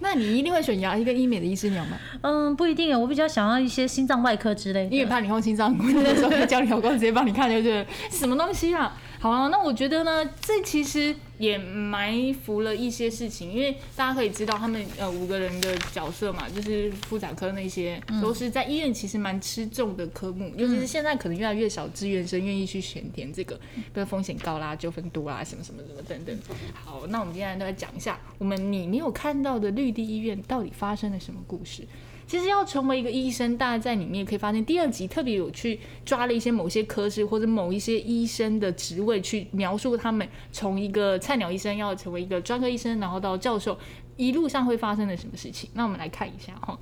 [0.00, 1.98] 那你一定会选牙医跟医美的医师娘吗？
[2.22, 4.94] 嗯，不一定耶，我比较想要一些心脏外科之类的。
[4.94, 8.96] 因为怕你后心脏病的时候，就叫你老公直接帮你看，就觉得什么东西啊？
[9.20, 26.38] 好啊，那我觉得呢，这其实也埋伏了一些事情，因为大家可以知道，他们呃五个人的角色嘛，就是妇产科那些，都是在医院其实蛮吃重的科目，尤其是现在可能越来越少志愿生愿意去选填这个，比如风险高啦、纠纷多啦、什么什么什么等等。
[26.72, 31.82] 好，那我们今天都来讲一下，我们你没有看到的绿地医院到底发生了什么故事。
[32.28, 43.78] 其实要成为一个医生，大家在里面可以发现，第二集特别有去抓了一些某些科室或者某一些医生的职位，去描述他们从一个菜鸟医生要成为一个专科医生，然后到教授，
[44.18, 45.70] 一路上会发生了什么事情。
[45.72, 46.78] 那我们来看一下哈，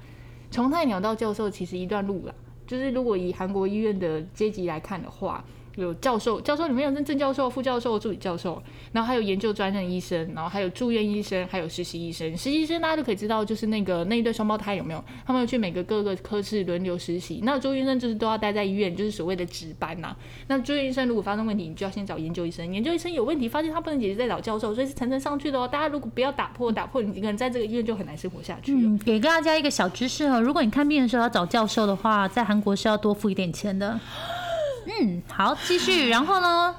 [0.50, 2.34] 从菜鸟到教授其实一段路啦，
[2.66, 5.44] 就是如果以韩国医院的阶级来看的话。
[5.76, 8.62] 有教授，教授里面有正教授、副教授、助理教授，
[8.92, 12.30] 然后还有研究专任医生，然后还有住院医生，还有实习医生。
[12.36, 15.04] 实习医生大家都可以知道，就是那个那一对双胞胎有没有？
[15.26, 17.40] 他们去每个各个科室轮流实习。
[17.44, 20.16] 那住院医生就是都要待在医院，就是所谓的值班呐、
[20.48, 22.72] 那住院医生如果发生问题，你就要先找研究医生。
[22.72, 25.68] 研究医生有问题，发现他不能解决，再找教授，所以是层层上去的哦。
[25.68, 28.80] 大家如果不要打破，打破你一个人在这个医院就很难生活下去了。
[28.80, 34.00] 嗯，给大家一个小知识哦，如果你看病的时候要找教授的话，在韩国是要多付一点钱的。
[34.86, 36.74] 嗯，好，继续，然后呢？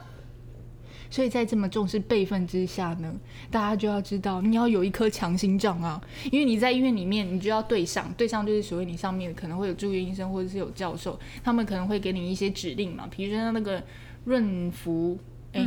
[1.09, 3.13] 所以在这么重视辈分之下呢，
[3.49, 13.81] 大家就要知道你要有一颗强心脏啊，因为你在医院里面，你就要对上，对上就是所谓你上面可能会有住院医生或者是有教授，他们可能会给你一些指令嘛，比如说那个
[14.25, 15.17] 润福，
[15.53, 15.65] 哎、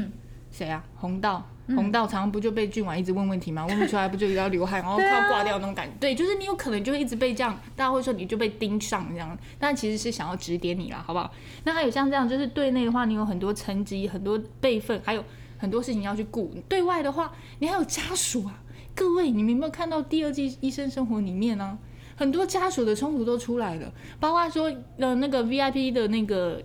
[0.51, 0.85] 谁啊？
[0.97, 1.49] 红道。
[1.75, 3.65] 红道常常不就被俊婉一直问问题吗？
[3.69, 5.93] 问不出来不就要流汗，然后快要挂掉那种感觉。
[6.01, 11.31] 对，就是你有可能就会一直被这样，大家会说你就被盯上这样，但其实是想要指点你啦，好不好？
[11.65, 15.25] 那还有像这样，就是对内的话，你有很多层级、很多辈分，还有
[15.59, 18.63] 很多事情要去顾；对外的话，你还有家属啊。
[18.95, 21.79] 各位，你们有没有看到第二季《医生生活》里面呢、
[22.17, 26.61] 很多家属的冲突都出来了，包括说呃那个 VIP 的那个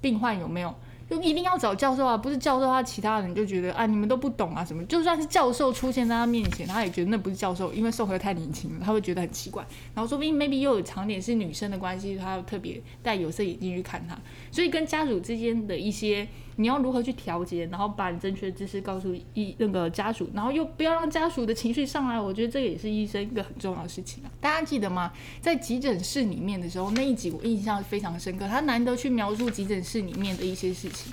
[0.00, 0.74] 病患有没有？
[1.08, 4.84] 就一定要找教授啊，不是教授，他其他人就觉得啊，你们都不懂啊什么。
[4.86, 9.64] 就算是教授出现在他面前，他也觉得那不是教授，因为宋和太年轻了，他会觉得很奇怪。
[9.94, 14.18] 然后说不定 maybe 又有长点是女生的关系，他又特别戴有色眼镜去看他。
[14.50, 24.30] 所以跟家属之间的一些，你要如何去调节，然后把你正确的知识告诉医那个家属，然后又不要让家属的情绪上来，我觉得这个也是医生一个很重要的事情啊。
[24.40, 25.12] 大家记得吗？
[25.40, 31.12] 在急诊室里面的时候，那一集我印象非常深刻，他难得去描述急诊室里面的一些事情。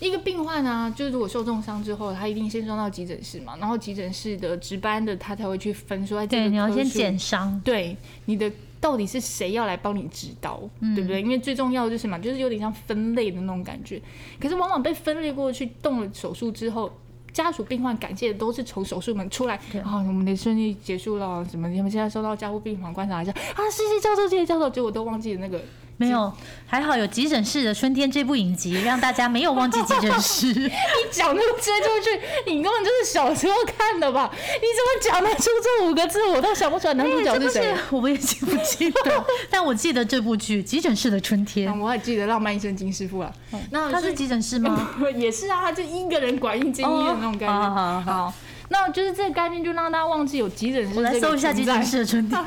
[0.00, 7.58] 一个病患啊，就是如果受重伤之后，他一定先送到急诊室嘛，然后急诊室的值班的他才会去分说，哎，对，你要先减伤。
[7.64, 8.50] 对你的
[8.84, 10.60] 到底是谁要来帮你指导，
[10.94, 11.22] 对不对？
[11.22, 13.98] 因为最重要的就是什么，就是有点像分类的那种感觉。
[14.38, 16.92] 可是往往被分类过去，动了手术之后。
[17.32, 21.66] 家属、病患感谢的都是从手术门出来，啊，我们的顺利结束了，什么？
[21.66, 25.60] 你们现在收到加护病房观察一下啊，谢谢教授，谢谢教授，结果都忘记了那个
[25.96, 26.32] 没有，
[26.66, 30.48] 还好有急诊室的春天这部影集，让大家没有忘记急诊室。
[30.50, 30.70] 一
[31.12, 34.30] 讲那个追出去，你根本就是小时候看的吧？
[34.32, 36.24] 你怎么讲得出这五个字？
[36.26, 37.74] 我都想不出来男主角是谁。
[37.90, 41.78] 我也记不记得， 但我记得这部剧《急诊室的春天嗯》。
[41.80, 43.32] 我还记得《浪漫医生金师傅》啊，
[43.70, 44.90] 那他是急诊室吗？
[45.14, 47.56] 也是啊，他就一个人管一间医院那种概念。
[47.56, 48.34] 哦好好好，
[48.68, 52.44] 那就是这个概念，就让大家忘记有急诊室我来搜一下急诊室的春天。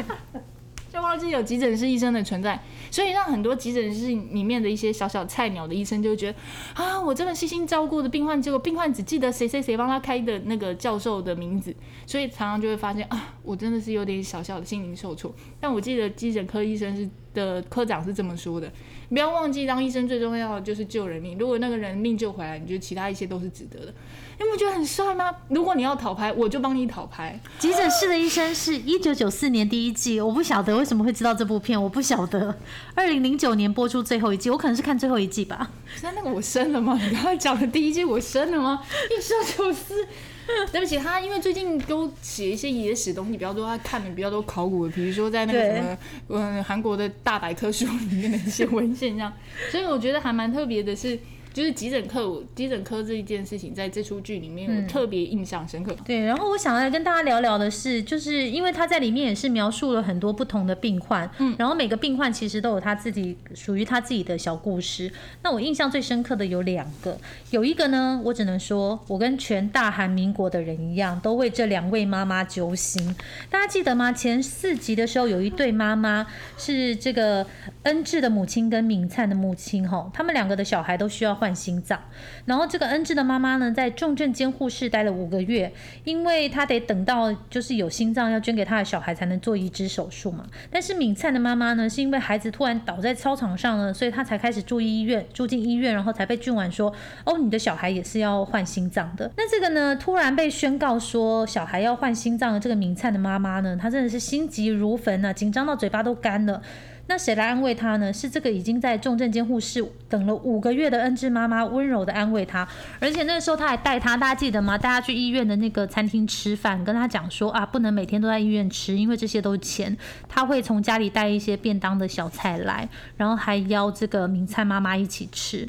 [1.30, 6.38] 有急诊室医生的存在，所以让很多急诊室里面的一些小小菜鸟的医生就会觉得
[6.74, 15.34] 啊，我这么细心照顾的病患，结果病患只记得谁谁谁帮他开的那个教授的名字，所以常常就会发现啊，我真的是有点小小的心灵受挫。
[15.60, 17.08] 但我记得急诊科医生是
[17.38, 18.72] 的科长是这么说的：
[19.10, 21.38] 不要忘记，当医生最重要的就是救人命。
[21.38, 23.94] 如果那个人命救回来，你觉得其他一切都是值得的。
[24.40, 25.32] 你不觉得很帅吗？
[25.50, 27.40] 如果你要讨拍，我就帮你讨拍。
[27.60, 32.56] 急诊室的医生是一九九四年第一季，我不晓得为什么会知道这部片，我不晓得。
[32.96, 35.70] 二零零九年播出最后一季，我可能是看最后一季吧。
[36.04, 37.00] 那那个我生了吗？
[37.02, 38.82] 你刚才讲的第一季我生了吗？
[39.10, 40.08] 一九九四。
[40.72, 45.98] 对不起，他因为最近都写一些野史东西比较多，他看的比较多考古的，比如说在那个什么，
[46.30, 49.32] 嗯，韩国的大百科书里面的一些文献这样，
[49.72, 51.20] 所以我觉得还蛮特别的是，
[51.58, 55.92] 就是急诊科，急诊科这一件事情在这出剧里面我特别印象深刻。
[56.06, 65.12] 对，然后我想来跟大家聊聊的是，就是因为他在里面也是描述了很多不同的病患，嗯，然后每个病患其实都有他自己属于他自己的小故事。
[65.42, 67.18] 那我印象最深刻的有两个，
[67.50, 73.16] 有一个呢，我只能说，我跟全大韩民国的人一样，都为这两位妈妈揪心。
[73.50, 74.12] 大家记得吗？
[74.12, 77.48] 前四集的时候，有一对妈妈是这个
[77.82, 81.98] 恩智的母亲跟敏灿的母亲，吼，他们两个的小孩都需要换换心脏。
[82.44, 85.72] 然后这个恩智的妈妈呢，在重症监护室待了五个月，
[86.04, 90.46] 因为她得等到就是有心脏要捐给她的小孩才能做移植手术嘛。
[90.70, 99.32] 但是敏灿的妈妈呢，是因为孩子突然倒在操场上呢，所以她才开始住医院，住进医院，然后才被俊婉说，哦，你的小孩也是要换心脏的。
[99.38, 106.62] 那这个呢，突然被宣告说小孩要换心脏的这个敏灿的妈妈呢，她真的是心急如焚啊，紧张到嘴巴都干了。
[107.10, 108.12] 那谁来安慰他呢？
[108.12, 112.68] 是这个已经在重症监护室等了五个月的恩智妈妈，温柔的安慰他。
[113.00, 114.78] 而且那时候他还带他，大家记得吗？
[114.78, 119.98] 带他去医院的那个餐厅吃饭，跟他讲说啊，不能每天都在医院吃，因为这些都是钱。
[120.28, 125.68] 他会从家里带一些便当的小菜来，然后还邀这个明菜妈妈一起吃。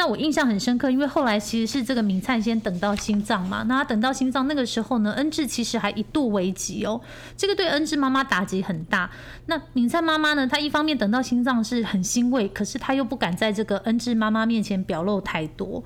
[0.00, 6.98] 那我印象很深刻，因为后来其实是这个敏灿先等到心脏嘛，那他等到心脏那个时候呢，恩智其实还一度危急哦，
[7.36, 9.10] 这个对恩智妈妈打击很大。
[9.44, 15.84] 那敏灿妈妈呢，她一方面等到心脏是很欣慰，可是她又不敢在这个恩智妈妈面前表露太多。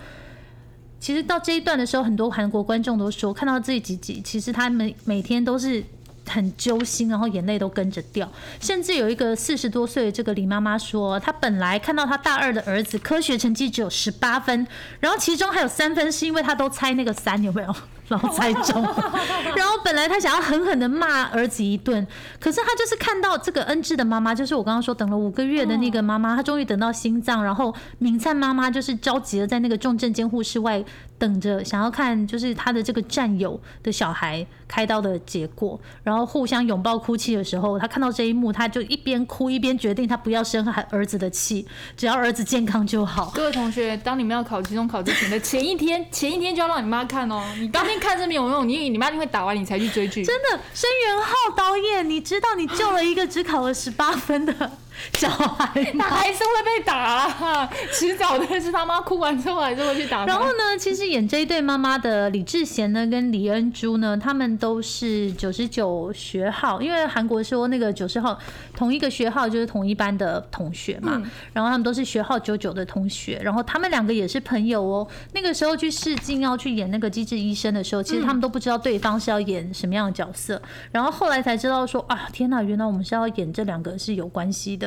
[1.00, 5.83] 其实到这一段的时候，很多韩国观众都说，看到这几集，其实他们每天都是
[6.28, 8.30] 很揪心，然后眼泪都跟着掉。
[8.61, 14.66] 甚至有一个四十多岁的这个李妈妈说，她本来看到她大二的儿子科学成绩只有十八分，
[15.01, 17.74] 然后其中还有三分是因为他都猜那个三有没有？
[18.07, 18.82] 然后猜中，
[19.57, 22.07] 然后本来她想要狠狠的骂儿子一顿，
[22.38, 30.84] 可是她就是看到这个恩智的妈妈，就是我刚刚说等了五个月的那个妈妈，她终于等到心脏，然后敏灿妈妈就是着急的在那个重症监护室外
[31.18, 41.64] 等着，想要看就是她的这个战友的小孩开刀的结果，然后互相拥抱哭泣的时候，他看到这一幕，他就一边哭一边决定他不要生孩儿子的气，
[41.97, 43.31] 只要儿子健康就好。
[43.33, 50.25] 各位同学，当你们要考期中考之前的前一天， 前一天就要让你妈看哦，你当天看是没有用，你你妈一定会打完你才去追剧。
[50.25, 54.72] 真的，申元浩导演，你知道你救了一个只考了十八分的
[55.14, 56.07] 小孩吗？
[56.09, 60.24] 他还是会被打啊，迟早的是他妈哭完之后还是会去打。
[60.24, 68.38] 然后呢，其实演这一对妈妈的李智贤呢，跟李恩珠呢，他们都是九十九学号，因为韩国说那个九十号
[68.74, 71.20] 同一个学号就是同一班的同学嘛，
[71.53, 75.07] 然后他们都是学号九九的同学，然后他们两个也是朋友哦。
[75.32, 84.84] 那个时候去试镜要去演那个机智医生的时候，其实他们都不知道对方是要演什么样的角色，然后后来才知道说啊，天呐，原来我们是要演这两个是有关系的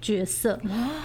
[0.00, 0.58] 角色，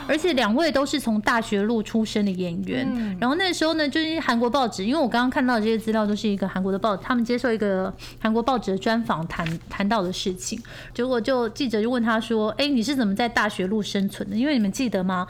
[0.08, 3.18] 而且两位都是从大学路出身的演员。
[3.20, 10.62] 然后那时候呢，就是韩国报纸，因为我刚刚看到这些资料都是一个韩国的报，他们接受一个韩国报纸的专访谈谈到的事情，
[10.94, 14.36] 结果就记者就问他说：“哎，你是怎么在大学路生存的？
[14.36, 15.26] 因为你们记得吗？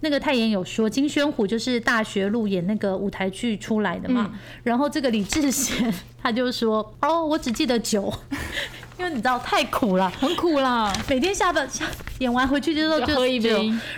[0.00, 4.30] 那个泰妍有说金宣虎就是大学路演那个舞台剧出来的嘛。
[4.62, 5.90] 然后这个李智贤
[6.22, 8.12] 他就说：哦，我只记得酒。”
[8.96, 11.84] 因为你知道太苦了，很苦啦，每天下班下
[12.18, 13.50] 演完回去之后就喝一杯。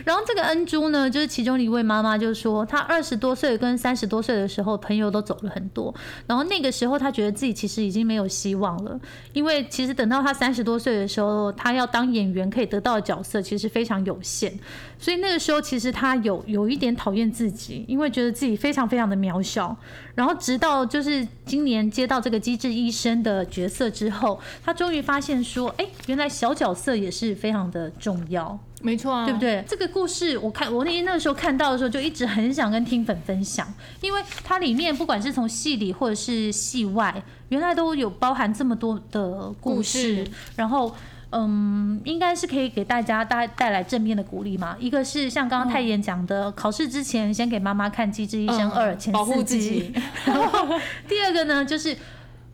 [0.04, 5.94] 然后这个恩珠呢，就是其中一位妈妈就说，她二十多岁跟三十多岁的时候，朋友都走了很多。
[6.26, 8.98] 然后那个时候，她觉得自己其实已经没有希望了，
[9.32, 14.58] 因为其实等到她三十多岁的时候，她要当演员可以得到的角色其实非常有限。
[14.98, 19.76] 所以那个时候，其实她有有一点讨厌自己，因为觉得自己非常非常的渺小。
[20.14, 29.64] 然后直到就是今年接到这个机智医生的角色之后，她终于发现说，哎，原来小角色也是非常的重要，没错啊，对不对？
[29.66, 33.66] 这个故事我看我那天那个时候看到的时候，就一直很想跟听粉分享，
[34.00, 40.94] 因为它里面不管是从戏里或者是戏外，原来都有包含这么多的故事，然后。
[41.32, 44.76] 嗯，应该是可以给大家带带来正面的鼓励嘛。
[44.78, 49.92] 一个是像刚刚太妍讲的，考试之前先给妈妈看《机智医生二》前四集。
[50.24, 50.66] 然后
[51.08, 51.94] 第二个呢，就是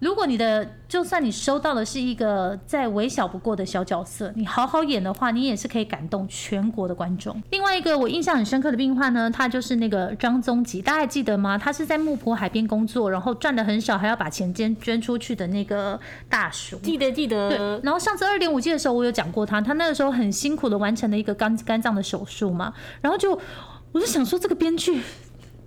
[0.02, 7.40] 如果你的就算你收到的是一个再微小不过的小角色，你好好演的话，你也是可以感动全国的观众。
[7.50, 11.56] 另外一个我印象很深刻的病患呢，他就是那个张宗吉，大家还记得吗？
[11.56, 15.98] 他是在木浦海边工作，然后赚的很少，还要把钱捐捐出去的那个
[16.28, 16.76] 大叔。
[16.78, 17.50] 记得记得。
[17.50, 17.80] 对。
[17.84, 23.40] 然后上次二点五季的时候，我有讲过他，他那个时候很辛苦的完成了一个肝肝脏的手术嘛，然后就
[23.92, 25.00] 我就想说这个编剧。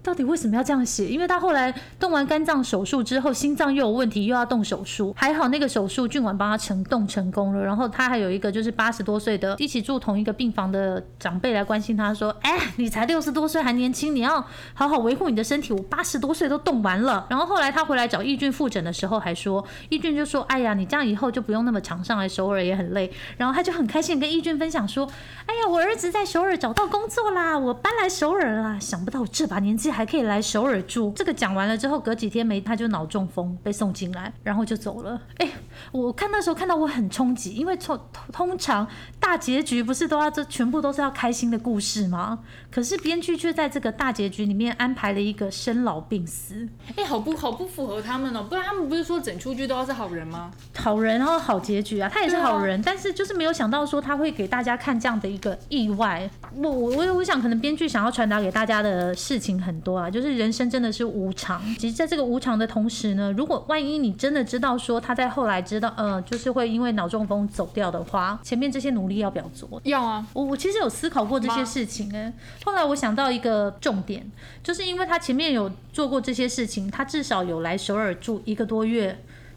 [0.06, 1.08] 到底为什么要这样写？
[1.08, 5.12] 因为他后来动完肝脏手术之后，心脏又有问题，又要动手术。
[5.18, 7.64] 还好那个手术俊婉帮他成动成功了。
[7.66, 14.46] 然后他还有一个就是八十多岁的一起住同一个病房的长辈来关心他说：“哎，你才六十多岁还年轻，你要
[14.76, 15.74] 好好维护你的身体。
[15.74, 25.10] 我八十多岁都动完了。”然后后来他回来找义俊复诊的时候，还说义俊就说：“哎呀，你这样以后就不用那么常上来首尔，也很累。”然后他就很开心跟义俊分享说
[25.48, 28.78] ：“哎呀，我儿子在首尔找到工作啦，我搬来首尔啦。
[28.80, 31.14] 想不到我这把年纪。”还可以来首尔住。
[31.16, 35.22] 这个讲完了之后，隔几天没他就脑中风被送进来，然后就走了。
[35.38, 35.50] 哎，
[35.94, 37.98] 我看那时候看到我很冲击，因为通
[38.34, 38.86] 通常
[39.20, 42.40] 大结局不是都要这全部都是要开心的故事吗？
[42.70, 46.68] 可是编剧却在这个大结局里面安排了一个生老病死。
[46.98, 48.44] 哎，好不好不符合他们哦？
[48.50, 50.52] 不然他们不是说整出剧都要是好人吗？
[50.76, 56.30] 好人然后好结局啊，他也是好人，但是就是没有想到说他会给大家看这样的一个意外。
[56.56, 59.85] 我我我想可能编剧想要传达给大家的事情很。
[59.86, 61.64] 多啊，就是人生真的是无常。
[61.76, 69.80] 其实，在这个无常的同时呢，如果万一你真的知道说他在后来知道，呃，就是会因为脑中风走掉的话，前面这些努力要不要做？
[69.84, 70.26] 要啊。
[70.34, 72.34] 我我其实有思考过这些事情哎。
[72.66, 74.26] 后来我想到一个重点，
[74.64, 79.16] 就是因为他前面有做过这些事情，他至少有来首尔住一个多月，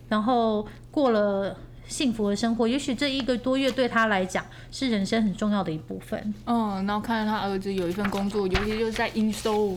[0.08, 1.56] 然后过了
[1.88, 2.68] 幸福的生活。
[2.68, 6.32] 也许这一个多月对他来讲是人生很重要的一部分。
[6.46, 9.74] 嗯，然后看到他儿子有一份工作，尤其就是在营收。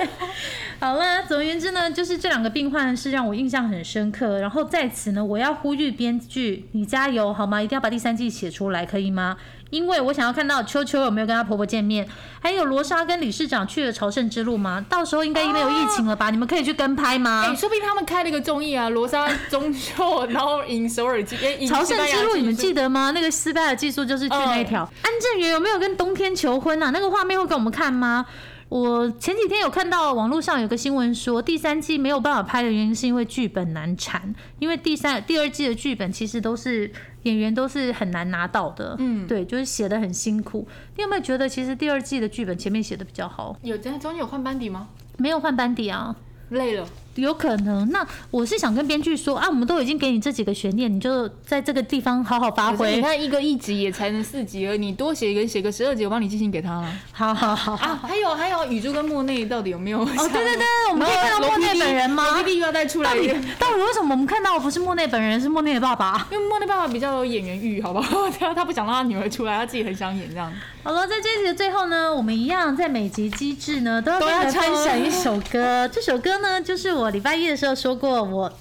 [0.80, 4.38] 好了，总而言之呢，就是这两个病患是让我印象很深刻。
[4.38, 7.62] 然后在此呢，我要呼吁编剧，你加油好吗？
[7.62, 9.36] 一定要把第三季写出来，可以吗？
[9.70, 12.08] 因为我想要看到秋秋有没有跟她婆婆见面，
[12.40, 14.84] 还有罗莎跟理事长去了朝圣之路吗？
[14.88, 16.30] 到时候应该没有疫情了吧？
[16.30, 17.44] 你们可以去跟拍吗？
[17.46, 23.10] 哎、说不定他们开了一个综艺啊，罗莎中秋，然后赢首尔记，哎，赢朝圣之路，你们记得吗？
[23.12, 24.82] 那个失败的技术就是去那一条。
[25.02, 26.90] 安正元有没有跟冬天求婚啊？
[26.90, 28.26] 那个画面会给我们看吗？
[28.70, 36.90] 我前几天有看到网络上有个新闻说，第三季没有办法拍的原因是因为剧本难产，因为第三、第二季的剧本其实都是
[37.24, 40.66] 演员都是很难拿到的，嗯，对，就是写的很辛苦。
[40.96, 43.54] 你有没有觉得其实第二季的剧本前面写的比较好？
[43.62, 44.88] 有在中间有换班底吗？
[45.18, 46.16] 没有换班底啊？
[46.50, 46.86] 累了，
[47.22, 47.88] 有可能。
[47.90, 53.02] 那我是想跟编剧说啊，我们都已经给你这几个悬念，你就在这个地方好好发挥你。
[53.02, 56.92] 看一个一集也才能四集而已，你多写一个写个十二集，我帮你寄信给他了。
[57.12, 57.74] 好好好。
[57.74, 60.00] 啊，还有还有，宇宙跟莫内到底有没有？
[60.00, 62.24] 哦，哦，对对对，我们可以看到莫内本人吗？
[62.30, 66.26] 罗 PD 又要再出来到底为什么我们看到的不是莫内本人，是莫内的爸爸？
[66.30, 68.28] 因为莫内爸爸比较有演员欲，好不好？
[68.38, 70.52] 他他不想让他女儿出来，他自己很想演这样。
[70.84, 75.88] 好了，在这一集的最后呢，我们一样在每集机制呢都要跟你们都要唱分享一首歌。
[75.90, 78.52] 这首歌呢，就是我礼拜一的时候说过我。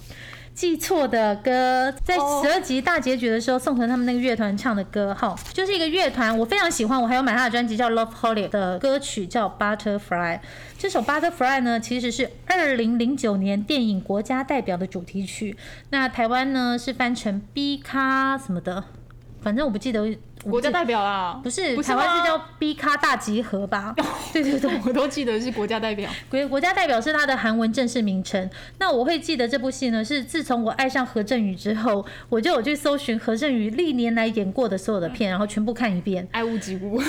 [0.55, 10.39] 记错的歌，在哦十二集大结局的时候，宋晨他们那个乐团唱的歌，哈，就是一个乐团，我非常喜欢，我还有买他的专辑叫 Love Holic 的歌曲叫 Butterfly。
[10.77, 15.57] 这首 Butterfly 呢，其实是二零零九年电影《国家代表》的主题曲，
[15.89, 18.83] 那台湾呢是翻成 B 咖什么的，
[19.41, 20.15] 反正我不记得。
[20.49, 23.93] 国家代表啦，不是，不是台湾是叫 B 咖大集合吧？
[24.33, 26.09] 对对对，我都记得是国家代表。
[26.29, 28.49] 国国家代表是它的韩文正式名称。
[28.79, 36.27] 那我会记得这部戏呢，是自从我爱上何振宇之后，我就有去搜寻何振宇历年来演过的所有的片，然后全部看一遍。
[36.31, 36.99] 爱屋及乌，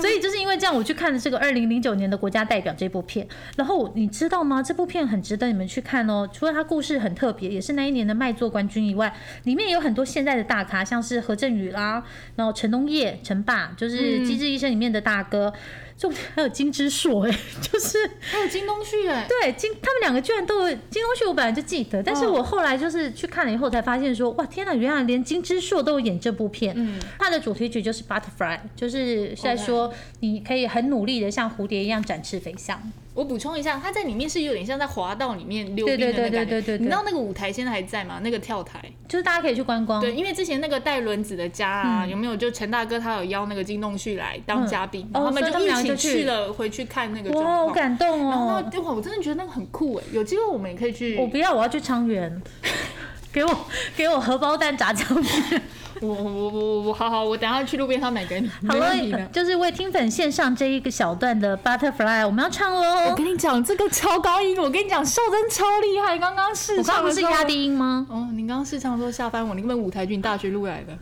[0.00, 3.26] 所以就是因为这样，我去看了这个二零零九年的《国家代表》这部片。
[3.56, 4.62] 然后你知道吗？
[4.62, 6.28] 这部片很值得你们去看哦。
[6.32, 9.12] 除了它故事很特别，也是那一年的卖座冠军以外，
[9.44, 12.02] 里面有很多现在的大咖，像是何振宇啦，
[12.36, 15.52] 然后陈东烨、陈爸，就是《机智医生》里面的大哥。
[15.98, 17.30] 重点还有金之硕，哎，
[17.62, 26.74] 就是还有金东旭哎，对金，他们两个居然都有金东旭，我本来就记得，但是我后来就是去看了以后才发现说，哇，天哪，原来连金之硕都有演这部片。
[26.76, 29.90] 嗯，它的主题曲就是 Butterfly，就是在说
[30.20, 32.78] 你可以很努力的像蝴蝶一样展翅飞翔。
[33.16, 36.30] 我补充一下，他在里面是有点像在滑道里面溜冰的那感觉。
[36.30, 38.20] 对对对对你知道那个舞台现在还在吗？
[38.22, 38.78] 那个跳台。
[39.08, 40.00] 就是大家可以去观光。
[40.00, 47.74] 对，因为之前那个带轮子的家啊，有没有就陈大哥他有邀那个金东旭来当嘉宾，嗯然后他们就一起去去了回去看那个状哇，好况。
[47.74, 48.82] 感动哦然后哦！
[48.84, 51.16] 哇，我真的觉得那个很酷哎，有机会我们也可以去。
[51.16, 52.42] 我不要，我要去昌原，
[53.32, 55.62] 给我给我荷包蛋炸酱面。
[56.02, 59.28] 我我我我我好好，我等下去路边摊买给你，好了，。
[59.32, 63.14] 就是为听粉献上这一个小段的 Butterfly，我们要唱喽我。
[63.16, 66.18] 跟你讲，这个超高音，我跟你讲，秀珍超厉害。
[66.18, 68.06] 刚刚试唱的是压低音吗？
[68.10, 70.96] 哦，你刚刚试唱的时候下翻我，你根本舞台剧大学录来的。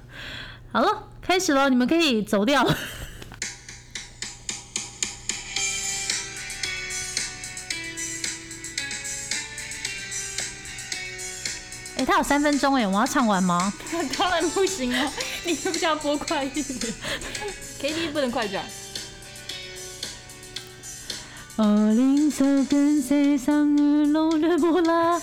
[0.72, 2.66] 好了，开始喽，你们可以走掉。
[12.03, 13.73] 哎、他有三分钟哎，我要唱完吗？
[14.17, 15.11] 当然不行哦，
[15.45, 16.65] 你是不是要播快一点？
[17.79, 18.63] K T 不能快转。
[21.57, 25.19] 어린 속은 세상을 너를 몰라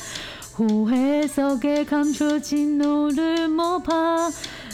[0.52, 4.30] 후회 속에 감춰진 너를 못 봐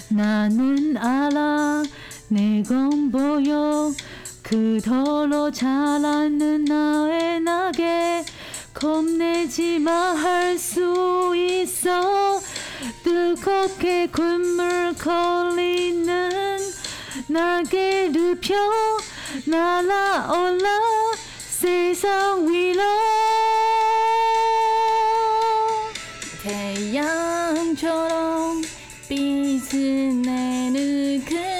[0.08, 1.84] 나는 알아
[2.26, 3.94] 내건 보여
[4.42, 8.24] 그토록 자라는 나의 나게
[8.79, 12.39] 겁내지 마 할 수 있어.
[13.03, 16.59] 뜨겁게 굶을 걸리는
[17.27, 18.55] 날개를 펴
[19.45, 20.69] 날아올라
[21.39, 22.83] 세상 위로.
[26.43, 28.61] 태양처럼
[29.09, 31.56] 빛을 내는 그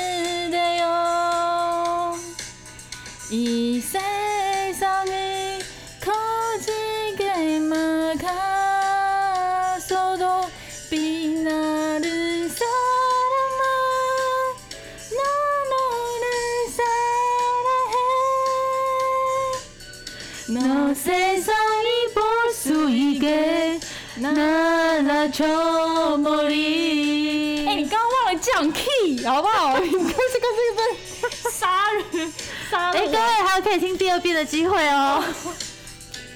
[24.16, 29.79] 있게 날아줘 머리 哎、你刚刚忘了降 key 好不好？
[29.79, 32.33] 你这个这个是杀人
[32.70, 33.11] 杀哎、了我！
[33.11, 35.23] 各位还有可以听第二遍的机会哦！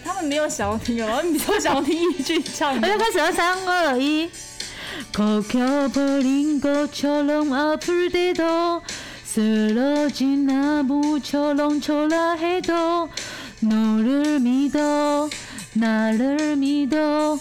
[0.05, 4.31] 他们没有想要听哦，你比较想要听一句唱我就开始了，三二一。
[5.13, 8.81] kok여버린 것처럼 아플 때도
[9.25, 13.11] 쓰러진 나무처럼 초라해도
[13.61, 15.29] 너를 믿어
[15.75, 17.39] 나를 믿어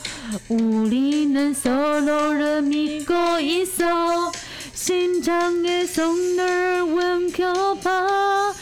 [0.49, 4.31] 우리는 서로를 믿고 있어.
[4.72, 8.55] 심장의 성을 움켜봐.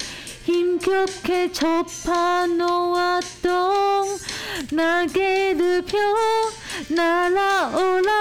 [0.44, 4.18] 힘겹게 접하 놓았던
[4.72, 5.98] 날개를 펴
[6.88, 8.12] 날아오라.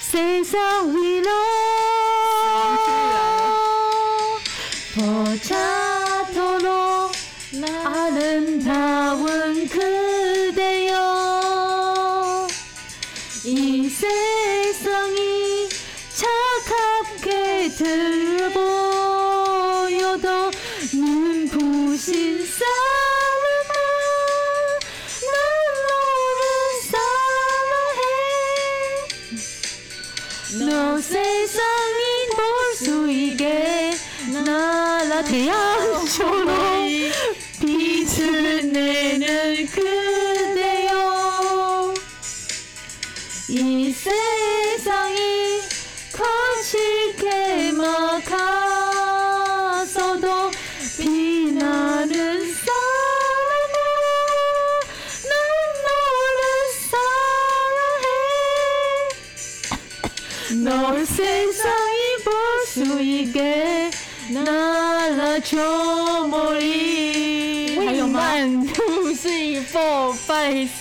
[0.00, 1.30] 세상 위로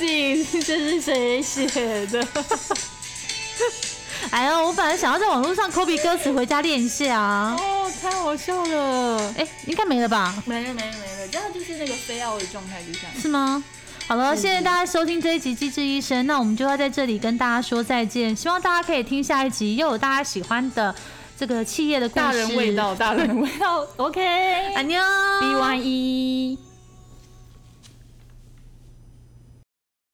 [0.06, 2.28] 这是谁写的？
[4.32, 7.56] 哎呀，我本来想要在网络上 copy 歌词回家练一下啊。
[7.60, 9.34] 哦，太好笑了！
[9.38, 10.34] 哎，应该没了吧？
[10.46, 13.12] 没了没了没了，这样就是那个非要的状态，就这样。
[13.22, 13.64] 是吗？
[14.08, 18.36] 好了，谢谢大家收听这一集《机智医生》，那我们就要在这里跟大家说再见。
[18.36, 20.94] 希望大家可以听下一集，又有大家喜欢的
[21.38, 22.22] 这个企业的故事。
[22.22, 23.86] 大人味道，大人味道。
[23.98, 24.22] OK，
[24.76, 25.02] 安妞
[25.42, 26.73] ，B Y E。